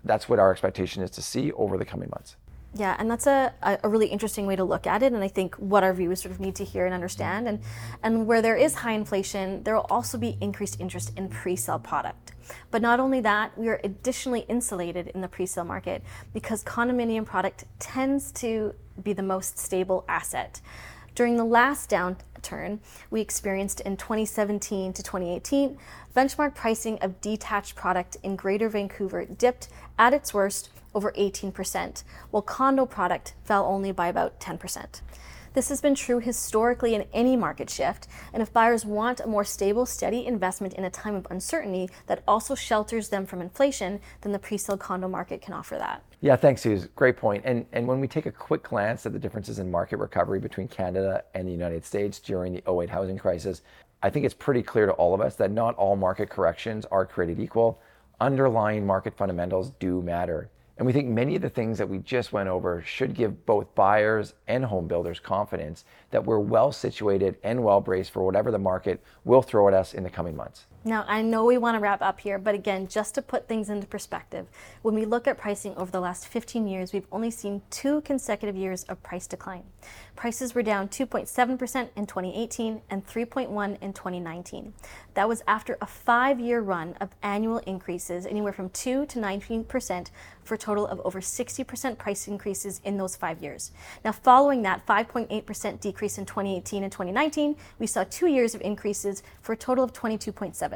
that's 0.03 0.27
what 0.27 0.39
our 0.39 0.51
expectation 0.51 1.03
is 1.03 1.11
to 1.11 1.21
see 1.21 1.51
over 1.53 1.77
the 1.77 1.85
coming 1.85 2.09
months. 2.09 2.35
Yeah, 2.73 2.95
and 2.97 3.11
that's 3.11 3.27
a, 3.27 3.53
a 3.83 3.89
really 3.89 4.07
interesting 4.07 4.45
way 4.45 4.55
to 4.55 4.63
look 4.63 4.87
at 4.87 5.03
it, 5.03 5.11
and 5.11 5.21
I 5.21 5.27
think 5.27 5.55
what 5.55 5.83
our 5.83 5.93
viewers 5.93 6.21
sort 6.21 6.31
of 6.31 6.39
need 6.39 6.55
to 6.55 6.63
hear 6.63 6.85
and 6.85 6.93
understand. 6.93 7.49
And, 7.49 7.59
and 8.01 8.25
where 8.25 8.41
there 8.41 8.55
is 8.55 8.75
high 8.75 8.93
inflation, 8.93 9.63
there 9.63 9.75
will 9.75 9.87
also 9.89 10.17
be 10.17 10.37
increased 10.39 10.79
interest 10.79 11.11
in 11.17 11.27
pre 11.27 11.57
sale 11.57 11.79
product. 11.79 12.31
But 12.69 12.81
not 12.81 13.01
only 13.01 13.19
that, 13.21 13.57
we 13.57 13.67
are 13.67 13.81
additionally 13.83 14.45
insulated 14.47 15.07
in 15.09 15.19
the 15.19 15.27
pre 15.27 15.45
sale 15.45 15.65
market 15.65 16.01
because 16.33 16.63
condominium 16.63 17.25
product 17.25 17.65
tends 17.79 18.31
to 18.33 18.73
be 19.03 19.11
the 19.11 19.23
most 19.23 19.59
stable 19.59 20.05
asset. 20.07 20.61
During 21.13 21.35
the 21.35 21.43
last 21.43 21.89
downturn 22.41 22.79
we 23.09 23.21
experienced 23.21 23.79
in 23.81 23.97
2017 23.97 24.93
to 24.93 25.03
2018, 25.03 25.77
benchmark 26.15 26.55
pricing 26.55 26.97
of 26.99 27.19
detached 27.21 27.75
product 27.75 28.17
in 28.23 28.35
Greater 28.35 28.69
Vancouver 28.69 29.25
dipped 29.25 29.69
at 29.97 30.13
its 30.13 30.33
worst 30.33 30.69
over 30.93 31.11
18%, 31.13 32.03
while 32.31 32.41
condo 32.41 32.85
product 32.85 33.33
fell 33.43 33.65
only 33.65 33.91
by 33.91 34.07
about 34.07 34.39
10%. 34.39 35.01
This 35.53 35.67
has 35.67 35.81
been 35.81 35.95
true 35.95 36.19
historically 36.19 36.95
in 36.95 37.05
any 37.11 37.35
market 37.35 37.69
shift, 37.69 38.07
and 38.31 38.41
if 38.41 38.53
buyers 38.53 38.85
want 38.85 39.19
a 39.19 39.27
more 39.27 39.43
stable, 39.43 39.85
steady 39.85 40.25
investment 40.25 40.75
in 40.75 40.85
a 40.85 40.89
time 40.89 41.13
of 41.13 41.27
uncertainty 41.29 41.89
that 42.07 42.23
also 42.25 42.55
shelters 42.55 43.09
them 43.09 43.25
from 43.25 43.41
inflation, 43.41 43.99
then 44.21 44.31
the 44.31 44.39
pre-sale 44.39 44.77
condo 44.77 45.09
market 45.09 45.41
can 45.41 45.53
offer 45.53 45.75
that. 45.77 46.03
Yeah, 46.21 46.37
thanks, 46.37 46.61
Suze. 46.61 46.87
Great 46.95 47.17
point. 47.17 47.43
And 47.45 47.65
and 47.73 47.85
when 47.85 47.99
we 47.99 48.07
take 48.07 48.27
a 48.27 48.31
quick 48.31 48.63
glance 48.63 49.05
at 49.05 49.11
the 49.11 49.19
differences 49.19 49.59
in 49.59 49.69
market 49.69 49.97
recovery 49.97 50.39
between 50.39 50.69
Canada 50.69 51.25
and 51.33 51.45
the 51.45 51.51
United 51.51 51.83
States 51.83 52.19
during 52.19 52.53
the 52.53 52.71
08 52.71 52.89
housing 52.89 53.17
crisis, 53.17 53.61
I 54.01 54.09
think 54.09 54.25
it's 54.25 54.33
pretty 54.33 54.63
clear 54.63 54.85
to 54.85 54.93
all 54.93 55.13
of 55.13 55.19
us 55.19 55.35
that 55.35 55.51
not 55.51 55.75
all 55.75 55.97
market 55.97 56.29
corrections 56.29 56.85
are 56.91 57.05
created 57.05 57.41
equal. 57.41 57.81
Underlying 58.21 58.85
market 58.85 59.17
fundamentals 59.17 59.71
do 59.79 60.01
matter. 60.01 60.49
And 60.81 60.87
we 60.87 60.93
think 60.93 61.09
many 61.09 61.35
of 61.35 61.43
the 61.43 61.49
things 61.51 61.77
that 61.77 61.87
we 61.87 61.99
just 61.99 62.33
went 62.33 62.49
over 62.49 62.81
should 62.81 63.13
give 63.13 63.45
both 63.45 63.75
buyers 63.75 64.33
and 64.47 64.65
home 64.65 64.87
builders 64.87 65.19
confidence 65.19 65.85
that 66.09 66.25
we're 66.25 66.39
well 66.39 66.71
situated 66.71 67.37
and 67.43 67.63
well 67.63 67.79
braced 67.79 68.09
for 68.09 68.23
whatever 68.23 68.49
the 68.49 68.57
market 68.57 68.99
will 69.23 69.43
throw 69.43 69.67
at 69.67 69.75
us 69.75 69.93
in 69.93 70.01
the 70.01 70.09
coming 70.09 70.35
months. 70.35 70.65
Now, 70.83 71.05
I 71.07 71.21
know 71.21 71.45
we 71.45 71.59
want 71.59 71.75
to 71.75 71.79
wrap 71.79 72.01
up 72.01 72.21
here, 72.21 72.39
but 72.39 72.55
again, 72.55 72.87
just 72.87 73.13
to 73.13 73.21
put 73.21 73.47
things 73.47 73.69
into 73.69 73.85
perspective, 73.85 74.47
when 74.81 74.95
we 74.95 75.05
look 75.05 75.27
at 75.27 75.37
pricing 75.37 75.75
over 75.75 75.91
the 75.91 75.99
last 75.99 76.25
15 76.27 76.65
years, 76.65 76.91
we've 76.91 77.05
only 77.11 77.29
seen 77.29 77.61
two 77.69 78.01
consecutive 78.01 78.55
years 78.55 78.83
of 78.85 79.03
price 79.03 79.27
decline. 79.27 79.61
Prices 80.15 80.55
were 80.55 80.63
down 80.63 80.87
2.7% 80.87 81.89
in 81.95 82.07
2018 82.07 82.81
and 82.89 83.05
3.1 83.05 83.77
in 83.79 83.93
2019. 83.93 84.73
That 85.13 85.27
was 85.27 85.43
after 85.47 85.77
a 85.81 85.85
5-year 85.85 86.61
run 86.61 86.95
of 86.99 87.09
annual 87.21 87.59
increases 87.59 88.25
anywhere 88.25 88.53
from 88.53 88.69
2 88.69 89.05
to 89.05 89.19
19% 89.19 90.09
for 90.43 90.55
a 90.55 90.57
total 90.57 90.87
of 90.87 90.99
over 91.01 91.21
60% 91.21 91.97
price 91.99 92.27
increases 92.27 92.81
in 92.83 92.97
those 92.97 93.15
5 93.15 93.43
years. 93.43 93.71
Now, 94.03 94.13
following 94.13 94.63
that 94.63 94.85
5.8% 94.87 95.79
decrease 95.79 96.17
in 96.17 96.25
2018 96.25 96.83
and 96.83 96.91
2019, 96.91 97.55
we 97.77 97.85
saw 97.85 98.03
2 98.03 98.25
years 98.25 98.55
of 98.55 98.61
increases 98.61 99.21
for 99.41 99.53
a 99.53 99.57
total 99.57 99.83
of 99.83 99.93
22.7 99.93 100.70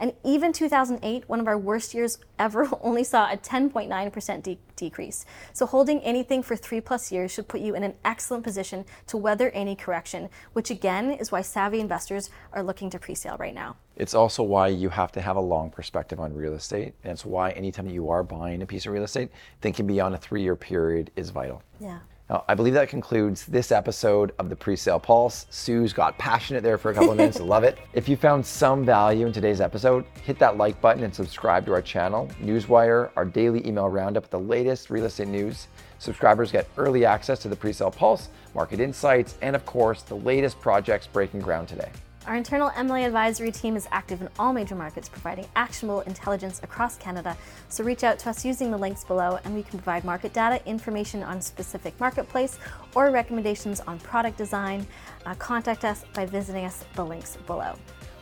and 0.00 0.14
even 0.24 0.52
2008, 0.52 1.28
one 1.28 1.40
of 1.40 1.46
our 1.46 1.58
worst 1.58 1.94
years 1.94 2.18
ever, 2.38 2.68
only 2.80 3.04
saw 3.04 3.30
a 3.30 3.36
10.9% 3.36 4.42
de- 4.42 4.58
decrease. 4.74 5.26
So 5.52 5.66
holding 5.66 6.00
anything 6.00 6.42
for 6.42 6.56
three 6.56 6.80
plus 6.80 7.12
years 7.12 7.30
should 7.30 7.48
put 7.48 7.60
you 7.60 7.74
in 7.74 7.82
an 7.82 7.94
excellent 8.04 8.42
position 8.42 8.84
to 9.08 9.16
weather 9.16 9.50
any 9.50 9.76
correction, 9.76 10.28
which 10.54 10.70
again 10.70 11.10
is 11.10 11.30
why 11.30 11.42
savvy 11.42 11.80
investors 11.80 12.30
are 12.52 12.62
looking 12.62 12.88
to 12.90 12.98
pre-sale 12.98 13.36
right 13.38 13.54
now. 13.54 13.76
It's 13.96 14.14
also 14.14 14.42
why 14.42 14.68
you 14.68 14.88
have 14.88 15.12
to 15.12 15.20
have 15.20 15.36
a 15.36 15.40
long 15.40 15.70
perspective 15.70 16.18
on 16.18 16.34
real 16.34 16.54
estate. 16.54 16.94
And 17.04 17.12
it's 17.12 17.26
why 17.26 17.50
anytime 17.50 17.88
you 17.88 18.08
are 18.08 18.22
buying 18.22 18.62
a 18.62 18.66
piece 18.66 18.86
of 18.86 18.92
real 18.92 19.04
estate, 19.04 19.30
thinking 19.60 19.86
beyond 19.86 20.14
a 20.14 20.18
three-year 20.18 20.56
period 20.56 21.10
is 21.16 21.28
vital. 21.28 21.62
Yeah. 21.78 21.98
Now, 22.30 22.44
I 22.46 22.54
believe 22.54 22.74
that 22.74 22.88
concludes 22.88 23.44
this 23.46 23.72
episode 23.72 24.32
of 24.38 24.48
the 24.48 24.54
Presale 24.54 25.02
Pulse. 25.02 25.46
Suze 25.50 25.92
got 25.92 26.16
passionate 26.16 26.62
there 26.62 26.78
for 26.78 26.92
a 26.92 26.94
couple 26.94 27.10
of 27.10 27.16
minutes. 27.16 27.40
Love 27.40 27.64
it. 27.64 27.76
If 27.92 28.08
you 28.08 28.16
found 28.16 28.46
some 28.46 28.84
value 28.84 29.26
in 29.26 29.32
today's 29.32 29.60
episode, 29.60 30.04
hit 30.22 30.38
that 30.38 30.56
like 30.56 30.80
button 30.80 31.02
and 31.02 31.12
subscribe 31.12 31.66
to 31.66 31.72
our 31.72 31.82
channel. 31.82 32.30
Newswire, 32.40 33.10
our 33.16 33.24
daily 33.24 33.66
email 33.66 33.88
roundup 33.88 34.22
with 34.22 34.30
the 34.30 34.38
latest 34.38 34.90
real 34.90 35.06
estate 35.06 35.26
news. 35.26 35.66
Subscribers 35.98 36.52
get 36.52 36.68
early 36.76 37.04
access 37.04 37.40
to 37.40 37.48
the 37.48 37.56
Presale 37.56 37.94
Pulse, 37.94 38.28
market 38.54 38.78
insights, 38.78 39.36
and 39.42 39.56
of 39.56 39.66
course, 39.66 40.02
the 40.02 40.14
latest 40.14 40.60
projects 40.60 41.08
breaking 41.08 41.40
ground 41.40 41.66
today. 41.66 41.90
Our 42.26 42.36
internal 42.36 42.68
MLA 42.70 43.06
advisory 43.06 43.50
team 43.50 43.76
is 43.76 43.88
active 43.90 44.20
in 44.20 44.28
all 44.38 44.52
major 44.52 44.74
markets, 44.74 45.08
providing 45.08 45.46
actionable 45.56 46.02
intelligence 46.02 46.60
across 46.62 46.96
Canada. 46.96 47.34
So 47.70 47.82
reach 47.82 48.04
out 48.04 48.18
to 48.20 48.30
us 48.30 48.44
using 48.44 48.70
the 48.70 48.76
links 48.76 49.04
below, 49.04 49.38
and 49.44 49.54
we 49.54 49.62
can 49.62 49.78
provide 49.78 50.04
market 50.04 50.34
data, 50.34 50.64
information 50.68 51.22
on 51.22 51.40
specific 51.40 51.98
marketplace, 51.98 52.58
or 52.94 53.10
recommendations 53.10 53.80
on 53.80 53.98
product 54.00 54.36
design. 54.36 54.86
Uh, 55.24 55.34
contact 55.36 55.86
us 55.86 56.04
by 56.12 56.26
visiting 56.26 56.66
us 56.66 56.84
the 56.94 57.04
links 57.04 57.38
below. 57.46 57.74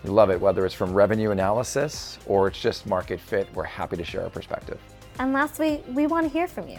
We 0.05 0.11
love 0.11 0.31
it, 0.31 0.41
whether 0.41 0.65
it's 0.65 0.77
from 0.77 0.95
revenue 0.95 1.33
analysis 1.33 2.21
or 2.27 2.47
it's 2.47 2.61
just 2.61 2.87
market 2.87 3.19
fit. 3.19 3.49
We're 3.53 3.65
happy 3.65 3.97
to 3.97 4.05
share 4.05 4.23
our 4.23 4.31
perspective. 4.31 4.79
And 5.19 5.33
lastly, 5.33 5.83
we 5.89 6.07
want 6.07 6.25
to 6.25 6.33
hear 6.33 6.47
from 6.47 6.69
you. 6.69 6.79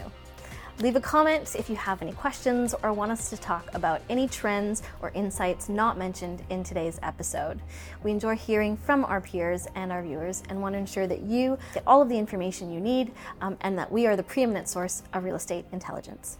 Leave 0.80 0.96
a 0.96 1.00
comment 1.00 1.56
if 1.56 1.68
you 1.68 1.76
have 1.76 2.00
any 2.00 2.12
questions 2.12 2.74
or 2.82 2.90
want 2.94 3.12
us 3.12 3.28
to 3.28 3.36
talk 3.36 3.68
about 3.74 4.00
any 4.08 4.26
trends 4.26 4.82
or 5.02 5.10
insights 5.10 5.68
not 5.68 5.98
mentioned 5.98 6.42
in 6.48 6.64
today's 6.64 6.98
episode. 7.02 7.60
We 8.02 8.10
enjoy 8.10 8.36
hearing 8.36 8.78
from 8.78 9.04
our 9.04 9.20
peers 9.20 9.66
and 9.74 9.92
our 9.92 10.02
viewers 10.02 10.42
and 10.48 10.62
want 10.62 10.72
to 10.72 10.78
ensure 10.78 11.06
that 11.06 11.20
you 11.20 11.58
get 11.74 11.82
all 11.86 12.00
of 12.00 12.08
the 12.08 12.16
information 12.16 12.72
you 12.72 12.80
need 12.80 13.12
um, 13.42 13.58
and 13.60 13.76
that 13.76 13.92
we 13.92 14.06
are 14.06 14.16
the 14.16 14.22
preeminent 14.22 14.70
source 14.70 15.02
of 15.12 15.24
real 15.24 15.36
estate 15.36 15.66
intelligence. 15.70 16.38